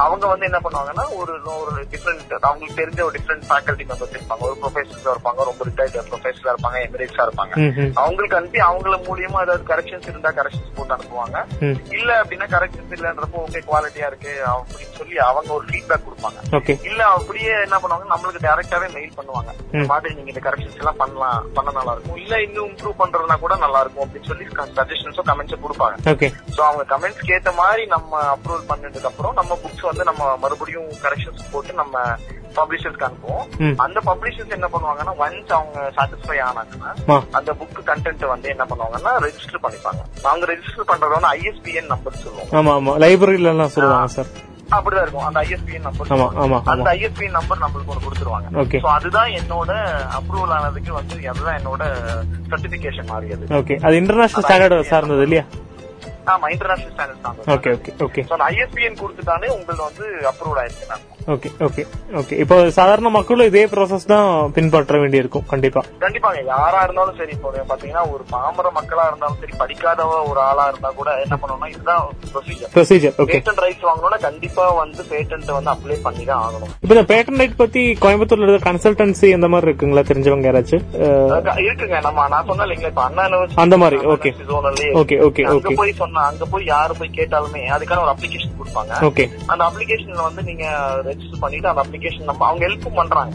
அவங்க 0.05 0.25
வந்து 0.31 0.47
என்ன 0.49 0.59
பண்ணுவாங்கன்னா 0.65 1.05
ஒரு 1.19 1.33
ஒரு 1.61 1.73
டிஃப்ரெண்ட் 1.93 2.33
அவங்களுக்கு 2.47 2.79
தெரிஞ்ச 2.81 3.01
ஒரு 3.07 3.15
டிஃப்ரெண்ட் 3.17 3.47
ஃபேக்கல்டி 3.49 3.85
மெம்பர்ஸ் 3.91 4.15
இருப்பாங்க. 4.17 4.43
ஒரு 4.49 4.57
ப்ரொஃபசர்ஸா 4.61 5.13
இருப்பாங்க 5.15 5.49
ரொம்ப 5.49 5.65
ரிட்டையர்ட் 5.69 6.09
ப்ரொஃபசரா 6.11 6.53
இருப்பாங்க 6.53 6.79
எமிரேட்ஸா 6.87 7.25
இருப்பாங்க. 7.27 7.53
அவங்களுக்கு 8.03 8.37
அனுப்பி 8.39 8.61
அவங்கள 8.69 8.97
மூலியமா 9.09 9.41
ஏதாவது 9.45 9.65
கரெக்ஷன்ஸ் 9.71 10.09
இருந்தா 10.11 10.31
கரெக்ஷன்ஸ் 10.39 10.75
போட்டு 10.77 10.95
அனுப்புவாங்க. 10.97 11.37
இல்ல 11.97 12.09
அப்படின்னா 12.21 12.47
கரெக்ஷன்ஸ் 12.55 12.93
இல்லன்றப்போ 12.97 13.41
ஓகே 13.45 13.61
குவாலிட்டியா 13.69 14.09
இருக்கு 14.11 14.33
அப்படின்னு 14.53 14.95
சொல்லி 14.99 15.17
அவங்க 15.29 15.51
ஒரு 15.59 15.65
ஃபீட்பேக் 15.71 16.05
கொடுப்பாங்க. 16.07 16.39
இல்ல 16.89 17.01
அப்படியே 17.15 17.53
என்ன 17.65 17.77
பண்ணுவாங்க 17.82 18.08
நம்மளுக்கு 18.13 18.43
டைரக்டாவே 18.45 18.88
மெயில் 18.95 19.17
பண்ணுவாங்க. 19.17 19.51
இந்த 19.73 19.86
மாதிரி 19.91 20.15
நீங்க 20.17 20.32
இந்த 20.34 20.43
கரெக்ஷன்ஸ் 20.45 20.80
எல்லாம் 20.82 21.01
பண்ணலாம் 21.01 21.49
பண்ண 21.58 21.69
நல்லா 21.80 21.93
இருக்கும். 21.95 22.19
இல்ல 22.23 22.41
இன்னும் 22.45 22.69
இம்ப்ரூவ் 22.71 22.99
பண்றதுனா 23.01 23.38
கூட 23.43 23.56
நல்லா 23.65 23.82
இருக்கும் 23.84 24.06
அப்படின்னு 24.06 24.30
சொல்லி 24.32 24.45
சஜஷன்ஸோ 24.80 25.23
கமெண்ட்ஸோ 25.30 25.60
கொடுப்பாங்க. 25.65 25.97
ஓகே 26.13 26.30
சோ 26.56 26.62
அவங்க 26.69 26.86
கமெண்ட்ஸ்க்கு 26.93 27.36
ஏத்த 27.38 27.53
மாதிரி 27.62 27.86
நம்ம 27.95 28.23
அப்ரூவல் 28.36 28.69
பண்ணதுக்கு 28.71 29.12
அப்புறம் 29.12 29.38
நம்ம 29.41 29.58
புக்ஸ் 29.65 29.89
வந்து 29.91 30.10
நம்ம 30.10 30.34
மறுபடியும் 30.45 30.89
கரெக்ஷன்ஸ் 31.06 31.51
போட்டு 31.53 31.73
நம்ம 31.84 32.06
பப்ளிஷர்ஸ்க்கு 32.58 33.08
அனுப்புவோம். 33.08 33.47
அந்த 33.86 33.99
பப்ளிஷர்ஸ் 34.08 34.56
என்ன 34.58 34.67
பண்ணுவாங்கன்னா 34.73 35.13
ஒன்ஸ் 35.23 35.51
அவங்க 35.58 35.80
சாட்டிஸ்ஃபை 35.97 36.38
ஆனாங்கன்னா 36.47 36.89
அந்த 37.39 37.51
புக் 37.60 37.82
கண்டென்ட் 37.89 38.25
வந்து 38.34 38.47
என்ன 38.53 38.65
பண்ணுவாங்கன்னா 38.71 39.13
ரெஜிஸ்டர் 39.25 39.63
பண்ணிப்பாங்க. 39.65 40.01
அவங்க 40.30 40.45
ரெஜிஸ்டர் 40.53 40.89
பண்றது 40.91 41.17
வந்து 41.17 41.32
ஐஎஸ்பிஎன் 41.38 41.91
நம்பர் 41.93 42.21
சொல்லுவோம் 42.23 42.53
ஆமா 42.60 42.73
ஆமா. 42.80 42.93
லைப்ரரியில 43.06 43.53
எல்லாம் 43.56 43.73
சொல்லுவாங்க 43.77 44.12
சார் 44.17 44.32
அப்படிதான் 44.75 45.06
இருக்கும். 45.06 45.25
அந்த 45.27 45.39
ஐஎஸ்பிஎன் 45.43 45.86
நம்பர் 45.88 46.10
அந்த 46.13 46.25
ஆமா. 46.43 46.58
ஐஎஸ்பிஎன் 46.93 47.38
நம்பர் 47.38 47.62
நம்மளுக்கு 47.63 47.91
ஒன்று 47.93 48.06
கொடுத்துருவாங்க. 48.06 48.47
சோ 48.84 48.89
அதுதான் 48.95 49.30
என்னோட 49.39 49.71
அப்ரூவல் 50.17 50.53
ஆனதுக்கு 50.58 50.93
வந்து 50.93 51.15
அதுதான் 51.32 51.58
என்னோட 51.60 51.84
சர்டிபிகேஷன் 52.51 53.13
அது 53.17 53.53
ஓகே 53.60 53.77
அது 53.88 54.01
இன்டர்நேஷனல் 54.01 54.45
ஸ்டாண்டர்ட் 54.47 54.91
சார்ந்தது 54.91 55.25
இல்லையா? 55.27 55.45
ஆமா 56.34 56.47
இன்டர்நேஷனல் 56.53 56.93
ஸ்டாண்டர்ட் 56.95 57.23
தான் 57.27 57.38
ஓகே 57.56 57.71
ஓகே 57.77 57.91
ஓகே 58.08 58.23
அந்த 58.34 58.43
ஐஎஸ்பிஎன் 58.53 58.99
கொடுத்துட்டாலே 59.03 59.51
உங்களுக்கு 59.56 59.86
வந்து 59.89 60.08
அப்ரூவல் 60.32 60.62
ஆயிருக்கு 60.63 60.89
மேம் 60.91 61.06
ஓகே 61.27 61.49
ஓகே 61.65 61.83
ஓகே 62.19 62.35
இப்போ 62.41 62.57
சாதாரண 62.75 63.07
மக்களும் 63.15 63.47
இதே 63.49 63.63
ப்ராசஸ் 63.71 64.05
தான் 64.11 64.27
பின்பற்ற 64.55 64.97
வேண்டியிருக்கும் 65.01 65.45
கண்டிப்பா. 65.49 65.81
கண்டிப்பாங்க 66.03 66.39
யாரா 66.51 66.79
இருந்தாலும் 66.85 67.17
சரி 67.19 67.33
இப்போ 67.35 67.49
பாத்தீங்கன்னா 67.71 68.03
ஒரு 68.13 68.23
பாமர 68.31 68.69
மக்களா 68.77 69.05
இருந்தாலும் 69.09 69.39
சரி 69.41 69.53
படிக்காதவ 69.61 70.19
ஒரு 70.29 70.39
ஆளா 70.45 70.65
இருந்தா 70.71 70.89
கூட 70.99 71.09
என்ன 71.23 71.37
பண்ணணும்னா 71.41 71.69
இதுதான் 71.73 72.05
procedure 72.33 72.71
procedure 72.75 73.17
okay 73.23 73.33
patent 73.33 73.59
rights 73.65 73.87
வாங்கணும்னா 73.89 74.19
கண்டிப்பா 74.27 74.67
வந்து 74.79 75.03
பேட்டன்ட் 75.11 75.51
வந்து 75.57 75.71
அப்ளை 75.73 75.97
பண்ணி 76.07 76.23
தான் 76.31 76.43
ஆகணும். 76.45 76.71
இப்போ 76.83 76.93
இந்த 76.97 77.05
பேட்டன் 77.11 77.41
ரைட் 77.41 77.59
பத்தி 77.63 77.83
கோயம்புத்தூர்ல 78.05 78.47
இருக்க 78.47 78.69
கன்சல்டன்சி 78.69 79.29
அந்த 79.37 79.49
மாதிரி 79.55 79.69
இருக்குங்களா? 79.69 80.05
தெரிஞ்சவங்க 80.11 80.49
யாராச்சும்? 80.49 80.85
இருக்குங்க. 81.67 81.99
நம்ம 82.07 82.27
நான் 82.35 82.47
சொன்னேன் 82.49 82.65
இல்லைங்களா 82.67 82.93
இப்ப 82.93 83.05
அண்ணா 83.09 83.25
யூனிவர்சிட்டி 83.27 83.61
அந்த 83.65 83.77
மாதிரி, 83.83 83.99
ஓகே 84.13 84.31
ஓகே 85.27 85.45
அங்க 85.49 85.59
ஓகே 85.61 85.77
போய் 85.81 85.99
சொன்னா 86.01 86.23
அங்க 86.31 86.45
போய் 86.53 86.65
யாரு 86.73 86.95
போய் 87.01 87.15
கேட்டாலுமே 87.19 87.63
அதுக்கான 87.75 88.03
ஒரு 88.05 88.13
அப்ளிகேஷன் 88.15 88.57
கொடுப்பாங்க. 88.59 88.93
ஓகே 89.09 89.25
அந்த 89.51 89.61
அப்ளிகேஷன்ல 89.69 90.23
வந்து 90.29 90.41
நீங்க 90.49 90.65
ரெஜிஸ்டர் 91.17 91.43
பண்ணிட்டு 91.45 91.69
அந்த 91.73 91.82
அப்ளிகேஷன் 91.86 92.27
நம்ம 92.32 92.45
அவங்க 92.49 92.63
ஹெல்ப் 92.67 92.91
பண்றாங்க. 92.99 93.34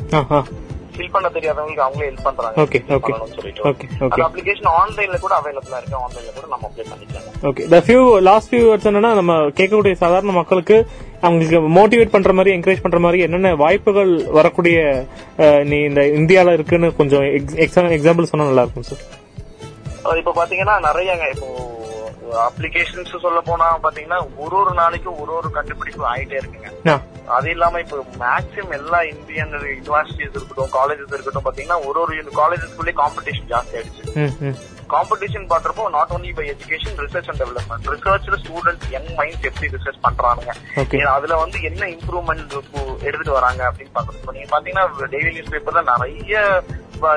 ஃபில் 0.95 1.13
பண்ண 1.13 1.27
தெரியாதவங்களுக்கு 1.35 1.85
அவங்களே 1.85 2.09
ஹெல்ப் 2.09 2.27
பண்றாங்க. 2.27 2.57
Okay. 2.63 2.81
பண்ணணும்னு 2.89 3.37
சொல்லிட்டு. 3.37 3.63
ஓகே 3.69 3.87
ஓகே 4.07 4.23
அப்ளிகேஷன் 4.27 4.69
ஆன்லைன்ல 4.81 5.19
கூட 5.23 5.35
அவைலபிளா 5.41 5.79
இருக்கு. 5.81 5.97
ஆன்லைன்ல 6.05 6.33
கூட 6.39 6.47
நம்ம 6.55 6.67
அப்ளை 6.69 6.85
பண்ணிக்கலாம். 6.91 7.29
Okay 7.51 7.63
the 7.75 7.79
few 7.87 8.03
last 8.29 8.51
few 8.51 8.65
words 8.69 8.89
என்னன்னா 8.91 9.13
நம்ம 9.21 9.37
கேட்கக்கூடிய 9.59 9.95
சாதாரண 10.03 10.35
மக்களுக்கு 10.41 10.77
அவங்களுக்கு 11.27 11.59
மோட்டிவேட் 11.79 12.15
பண்ற 12.15 12.33
மாதிரி 12.39 12.55
என்கரேஜ் 12.57 12.85
பண்ற 12.85 13.01
மாதிரி 13.07 13.19
என்னென்ன 13.27 13.55
வாய்ப்புகள் 13.65 14.13
வரக்கூடிய 14.39 14.79
நீ 15.71 15.79
இந்த 15.91 16.03
இந்தியால 16.21 16.55
இருக்குன்னு 16.59 16.91
கொஞ்சம் 17.01 17.27
எக்ஸாம்பிள் 17.67 18.31
சொன்னா 18.33 18.51
நல்லா 18.51 18.65
இருக்கும் 18.67 18.89
சார் 18.91 20.21
இப்ப 20.23 20.35
பாத்தீங்கன்னா 20.41 20.77
நிறையங்க 20.89 21.27
இப்போ 21.35 21.49
அப்ளிகேஷன்ஸ் 22.49 23.23
சொல்ல 23.25 23.41
போனா 23.41 23.67
பாத்தீங்கன்னா 23.83 24.19
ஒரு 24.37 24.57
ஒரு 24.57 24.75
நாளைக்கும் 24.75 25.19
ஒரு 25.19 25.33
ஒரு 25.35 25.51
கண்டுபிடிப்பு 25.51 26.05
ஆயிட்டே 26.15 26.39
இருக்குங்க. 26.41 26.71
அது 27.37 27.51
இல்லாம 27.51 27.81
இப்போ 27.81 27.97
மேக்ஸிமம் 28.25 28.77
எல்லா 28.79 29.01
இந்தியன் 29.03 29.53
யூனிவர்சிட்டிஸ் 29.79 30.37
இருக்கட்டும் 30.39 30.75
காலேஜஸ் 30.79 31.15
இருக்கட்டும் 31.17 31.47
பாத்தீங்கன்னா 31.49 31.79
ஒரு 31.89 32.01
ஒரு 32.01 32.15
காலேஜஸ்குள்ளே 32.41 32.95
காம்படிஷன் 33.03 33.51
ஜாஸ்தி 33.53 33.77
ஆயிடுச்சு. 33.79 34.53
காம்படிஷன் 34.95 35.49
பாக்குறப்போ 35.53 35.87
not 35.97 36.13
only 36.17 36.33
by 36.39 36.47
education 36.55 37.01
research 37.05 37.31
and 37.33 37.43
development 37.45 37.89
ரிசர்ச்ல 37.95 38.39
students 38.45 38.93
young 38.97 39.11
minds 39.21 39.49
எப்படி 39.51 39.73
ரிசர்ச். 39.77 40.01
ஏன்னா 41.01 41.17
அதுல 41.19 41.37
வந்து 41.45 41.59
என்ன 41.71 41.83
இம்ப்ரூவ்மெண்ட் 41.97 42.55
எடுத்துட்டு 43.07 43.39
வராங்க 43.39 43.63
அப்படின்னு 43.71 43.97
பாக்குறோம் 43.99 44.37
நீங்க 44.37 44.49
பாத்தீங்கன்னா 44.55 45.11
டெய்லி 45.17 45.33
நியூஸ் 45.37 45.53
பேப்பர்ல 45.57 45.83
நிறைய 45.93 46.41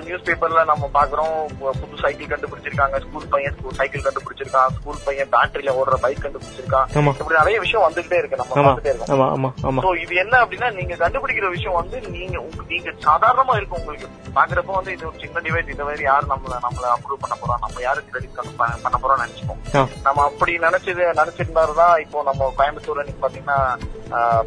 நியூஸ் 0.06 0.24
பேப்பர்ல 0.28 0.62
நம்ம 0.70 0.86
பாக்குறோம் 0.96 1.34
புது 1.80 1.96
சைக்கிள் 2.04 2.30
கண்டுபிடிச்சிருக்காங்க. 2.32 3.00
ஸ்கூல் 3.04 3.28
பையன் 3.34 3.58
சைக்கிள் 3.80 4.06
கண்டுபிடிச்சிருக்கான். 4.06 4.72
ஸ்கூல் 4.78 5.04
பையன் 5.08 5.30
பேட்டரியில 5.34 5.74
ஓடுற 5.80 5.98
பைக் 6.06 6.24
கண்டுபிடிச்சிருக்கான். 6.24 6.88
இப்படி 7.22 7.38
நிறைய 7.42 7.58
விஷயம் 7.66 7.86
வந்துகிட்டே 7.88 8.18
இருக்கு. 8.22 8.40
நம்ம 8.42 8.56
பார்த்துட்டே 8.68 8.94
இருக்கோம். 8.94 9.84
சோ 9.86 9.92
இது 10.04 10.16
என்ன 10.24 10.36
அப்படின்னா 10.46 10.70
நீங்க 10.80 10.96
கண்டுபிடிக்கிற 11.04 11.50
விஷயம் 11.58 11.78
வந்து 11.82 12.00
நீங்க 12.16 12.42
நீங்க 12.72 12.92
சாதாரணமா 13.08 13.56
இருக்கும் 13.60 13.82
உங்களுக்கு. 13.82 14.10
பாக்குறப்போ 14.38 14.74
வந்து 14.80 14.94
இது 14.96 15.06
ஒரு 15.10 15.20
சின்ன 15.26 15.42
டிவைஸ் 15.46 15.74
இந்த 15.74 15.84
மாதிரி 15.90 16.04
யாரு 16.10 16.26
நம்மள 16.34 16.56
நம்மள 16.66 16.86
அப்ரூவ் 16.96 17.24
பண்ண 17.26 17.36
போறோம் 17.42 17.62
நம்ம 17.66 17.82
யாரு 17.82 18.02
கிரெடிட் 18.06 18.36
பண்ண 18.58 19.00
போறோம் 19.02 19.28
நினைச்சுப்போம். 19.28 19.78
நம்ம 20.04 20.24
அப்படி 20.24 20.58
நினைச்சது 20.58 21.06
நினைச்சிருந்தாருதான் 21.16 22.00
இப்போ 22.00 22.24
நம்ம 22.24 22.54
கோயம்புத்தூர்ல 22.58 23.06
நீங்க 23.06 23.30
பாத்தீங்கன்னா 23.30 23.78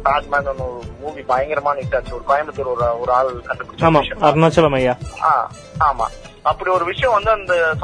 பேட்மேன் 0.03 0.47
ஒரு 0.47 0.83
மூவி 0.99 1.21
பயங்கரமான 1.21 1.79
ஹிட் 1.79 1.95
ஆச்சு. 1.95 2.21
ஒரு 2.23 2.23
கோயம்புத்தூர் 2.27 2.75
ஒரு 2.75 2.99
ஒரு 2.99 3.11
ஆள் 3.11 3.43
கண்டுபிடிச்ச. 3.47 3.81
அருணாச்சலம் 4.21 4.73
ஐயா. 4.73 4.95
ஆ, 5.21 5.51
ஆமா. 5.79 6.05
அப்படி 6.41 6.71
ஒரு 6.71 6.85
விஷயம் 6.85 7.13
வந்து 7.13 7.31
அந்த 7.31 7.75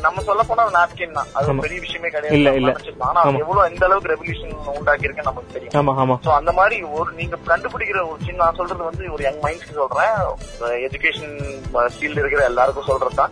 நம்ம 0.00 0.22
சொல்ல 0.22 0.42
போனா 0.42 0.66
நாப்கின் 0.66 1.12
தான். 1.12 1.26
அது. 1.32 1.46
பெரிய 1.60 1.80
விஷயமே 1.80 2.08
கிடையாது. 2.08 2.36
ஆனா. 2.98 3.22
எவ்வளவு 3.38 3.68
எந்த 3.68 3.86
அளவுக்கு 3.86 4.12
ரெவல்யூஷன் 4.12 4.52
உண்டாக்கி 4.52 5.04
இருக்குன்னு 5.04 5.32
நமக்கு 5.32 5.52
தெரியும். 5.52 5.86
சோ 6.24 6.28
அந்த 6.28 6.52
மாதிரி 6.52 6.82
ஒரு 6.82 7.12
நீங்க 7.12 7.36
கண்டுபிடிக்கிற 7.46 8.08
ஒரு 8.08 8.16
சின்ன 8.24 8.42
நான் 8.44 8.54
சொல்றது 8.54 8.82
வந்து 8.82 9.12
ஒரு 9.12 9.22
யங் 9.22 9.40
மைண்ட்ஸ்க்கு 9.40 9.74
சொல்றேன். 9.74 10.88
எஜுகேஷன் 10.88 11.60
ஃபீல்டு 11.74 12.18
இருக்கிற 12.18 12.44
எல்லாருக்கும் 12.44 12.86
சொல்றதுதான். 12.86 13.30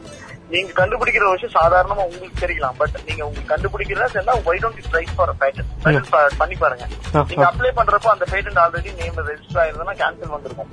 நீங்க 0.51 0.73
கண்டுபிடிக்கிற 0.73 1.25
விஷயம் 1.31 1.57
சாதாரணமா 1.57 2.03
உங்களுக்கு 2.05 2.43
தெரியலாம் 2.45 2.77
பட் 2.77 2.97
நீங்க 3.07 3.23
உங்களுக்கு 3.27 3.53
கண்டுபிடிக்கிறதா 3.55 4.09
சேர்ந்தா 4.15 4.35
why 4.45 4.61
don't 4.63 4.89
try 4.89 5.03
for 5.17 5.33
patent 5.41 5.69
patent 5.85 6.39
பண்ணி 6.39 6.57
பாருங்க. 6.57 6.85
நீங்க. 7.23 7.45
அப்ளை 7.49 7.71
பண்றப்போ 7.77 8.09
அந்த 8.09 8.27
பேட்டன்ட் 8.31 8.61
ஆல்ரெடி 8.65 8.93
நேம் 8.95 9.21
ரெஜிஸ்டர் 9.29 9.61
ஆயிருந்தா 9.63 9.95
கேன்சல் 10.01 10.35
வந்திருக்கும். 10.37 10.71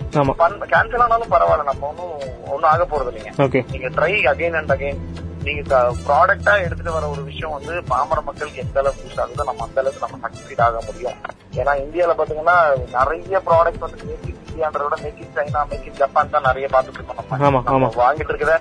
கேன்சல் 0.73 1.03
ஆனாலும் 1.05 1.31
பரவாயில்ல 1.31 1.63
நம்ம 1.63 1.87
ஒன்னும் 1.87 2.13
ஒன்னும் 2.47 2.71
ஆக 2.71 2.85
போறது 2.85 3.11
இல்லைங்க 3.11 3.33
நீங்க 3.71 3.89
ட்ரை 3.97 4.13
அகைன் 4.33 4.53
அண்ட் 4.53 4.71
அகைன் 4.71 5.01
நீங்க 5.45 5.61
ப்ராடக்டா 6.07 6.53
எடுத்துட்டு 6.65 6.95
வர 6.97 7.05
ஒரு 7.13 7.21
விஷயம் 7.29 7.55
வந்து 7.57 7.73
பாமர 7.91 8.19
மக்களுக்கு 8.27 8.63
எந்த 8.65 8.79
அளவுக்கு 8.81 9.05
யூஸ் 9.07 9.21
ஆகுதோ 9.23 9.45
நம்ம 9.49 9.65
அந்த 9.67 9.79
அளவுக்கு 9.81 10.05
நம்ம 10.05 10.19
சக்சீட் 10.25 10.63
ஆக 10.67 10.79
முடியும். 10.87 11.17
ஏன்னா 11.59 11.73
இந்தியால 11.83 12.13
பாத்தீங்கன்னா 12.19 12.55
நிறைய 12.95 13.41
ப்ராடக்ட் 13.47 13.83
வந்து 13.85 14.07
மேக் 14.07 14.25
இன் 14.29 14.41
இந்தியான்றத 14.47 14.85
விட 14.87 14.97
make 15.03 15.19
in 15.23 15.35
China 15.37 15.61
make 15.71 15.85
in 15.89 15.99
Japan 16.01 16.33
தான் 16.33 16.47
நிறைய 16.49 16.67
பார்த்துட்டு 16.73 16.99
இருக்கோம் 16.99 17.19
நம்ம. 17.67 17.89
வாங்கிட்டு 18.01 18.31
இருக்கிற 18.33 18.53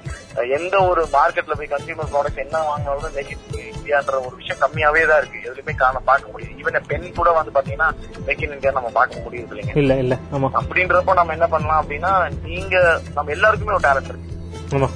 எந்த 0.59 0.75
ஒரு 0.90 1.05
மார்க்கெட்ல 1.16 1.57
போய் 1.61 1.73
கன்சியூமர் 1.75 2.12
ப்ராடக்ட் 2.14 2.44
என்ன 2.44 2.62
வாங்கினாலும் 2.70 3.16
மேக் 3.18 3.33
இன் 3.35 3.44
இந்தியான்ற 3.75 4.18
ஒரு 4.27 4.35
விஷயம் 4.40 4.61
கம்மியாவே 4.64 5.03
தான் 5.11 5.20
இருக்கு. 5.23 5.40
எதுலயுமே 5.49 5.75
காண 5.83 5.99
பார்க்க 6.11 6.33
முடியுது. 6.35 6.59
ஈவன் 6.61 6.88
பென் 6.92 7.09
கூட 7.18 7.31
வந்து 7.38 7.55
பாத்தீங்கன்னா 7.57 7.88
மேக் 8.29 8.44
இன் 8.47 8.55
இந்தியா 8.59 8.75
நம்ம 8.79 8.92
பார்க்க 9.01 9.25
முடியுது 9.27 9.53
இல்லைங்க. 9.53 9.75
இல்ல 9.83 9.97
இல்ல. 10.05 10.14
அப்படின்றப்போ 10.61 11.14
நம்ம 11.20 11.37
என்ன 11.38 11.49
பண்ணலாம் 11.55 11.83
அப்படின்னா 11.83 12.12
நீங்க 12.49 12.77
நம்ம 13.18 13.31
எல்லாருக்குமே 13.38 13.77
ஒரு 13.79 13.87
டேலண்ட் 13.88 14.12
இருக்கு. 14.12 14.31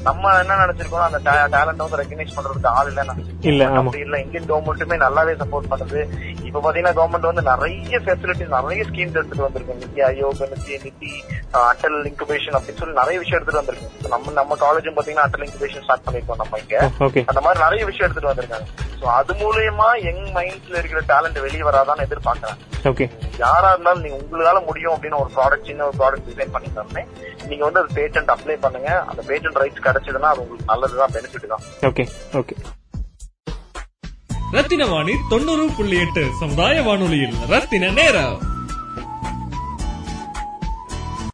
நம்ம 0.05 0.33
என்ன 0.39 0.59
நினைச்சிருக்கோம் 0.61 1.07
அந்த 1.07 1.19
டேலண்ட் 1.55 1.83
வந்து 1.83 2.01
ரெகனைஸ் 2.01 2.35
பண்றதுக்கு 2.37 2.71
ஆள் 2.73 2.91
இல்ல 2.91 3.03
இல்ல. 3.03 3.15
அப்படி 3.81 4.01
இல்ல. 4.01 4.17
இந்தியன் 4.19 4.49
கவர்மெண்ட்டுமே 4.49 4.97
நல்லாவே 5.03 5.35
சப்போர்ட் 5.41 5.71
பண்ணுது. 5.73 6.01
இப்ப 6.47 6.61
பாத்தீங்கன்னா 6.61 6.95
கவர்மெண்ட் 6.97 7.31
வந்து 7.31 7.45
நிறைய 7.49 7.75
ஃபெசிலிட்டிஸ் 8.05 8.55
நிறைய 8.57 8.83
ஸ்கீம்ஸ் 8.89 9.19
எடுத்துட்டு 9.19 9.47
வந்திருக்கு 9.47 9.79
நித்தி 9.81 10.01
ஆயோக் 10.07 10.25
நித்தி 10.53 10.77
நிதி 10.85 11.13
அஹ், 11.51 11.67
அட்டல் 11.69 11.99
இன்குபேஷன் 12.09 12.57
அப்படின்னு 12.57 12.81
சொல்லி 12.81 13.01
நிறைய 13.01 13.17
விஷயம் 13.19 13.39
எடுத்துட்டு 13.39 13.63
வந்திருக்கு 13.63 13.87
நம்ம 14.09 14.33
நம்ம 14.33 14.57
காலேஜும் 14.63 14.97
பாத்தீங்கன்னா 14.97 15.27
அட்டல் 15.27 15.47
இன்குபேஷன் 15.47 15.85
ஸ்டார்ட் 15.85 16.07
பண்ணிருக்கோம் 16.07 16.41
நம்ம 16.43 16.59
இங்க. 16.59 16.77
அந்த 17.27 17.41
மாதிரி 17.41 17.65
நிறைய 17.65 17.83
விஷயம் 17.85 18.07
எடுத்துட்டு 18.07 18.33
வந்திருக்காங்க. 18.33 18.69
சோ 19.01 19.07
அது 19.17 19.33
மூலியமா 19.39 19.89
யங் 20.05 20.25
மைண்ட்ஸ்ல 20.35 20.79
இருக்கிற 20.79 21.03
டேலண்ட் 21.09 21.39
வெளியே 21.41 21.65
வராதான்னு 21.65 22.07
எதிர்பார்க்கறேன் 22.07 22.59
ஓகே 22.85 23.05
யாரா 23.39 23.69
இருந்தாலும் 23.71 24.05
நீங்க 24.05 24.19
உங்களால 24.21 24.59
முடியும் 24.67 24.95
அப்படின்னு 24.95 25.21
ஒரு 25.21 25.31
ப்ராடக்ட் 25.35 25.69
சின்ன 25.69 25.85
ஒரு 25.85 25.97
ப்ராடக்ட் 25.99 26.29
டிசைன் 26.29 26.53
பண்ணி 26.53 26.69
தரேன். 26.75 27.09
நீங்க 27.49 27.63
வந்து 27.65 27.81
அது 27.81 27.97
பேட்டன்ட் 27.97 28.33
அப்ளை 28.35 28.57
பண்ணுங்க. 28.61 28.91
அந்த 29.11 29.21
பேட்டன்ட் 29.29 29.58
ரைட்ஸ் 29.63 29.87
கிடைச்சதுன்னா 29.87 30.31
அது 30.33 30.43
உங்களுக்கு 30.45 30.71
நல்லதுதான் 30.73 31.15
பெனிஃபிட் 31.17 31.51
தான். 31.55 31.65
ஓகே 31.89 32.05
ஓகே 32.41 32.57
ரத்தின 34.53 34.83
வாணி 34.87 35.15
தொண்ணூறு 35.31 35.65
புள்ளி 35.77 35.97
எட்டு 36.05 36.23
சமுதாய 36.41 36.83
வானொலியில் 36.83 37.35
ரத்தின 37.53 37.91
நேரம். 37.99 38.37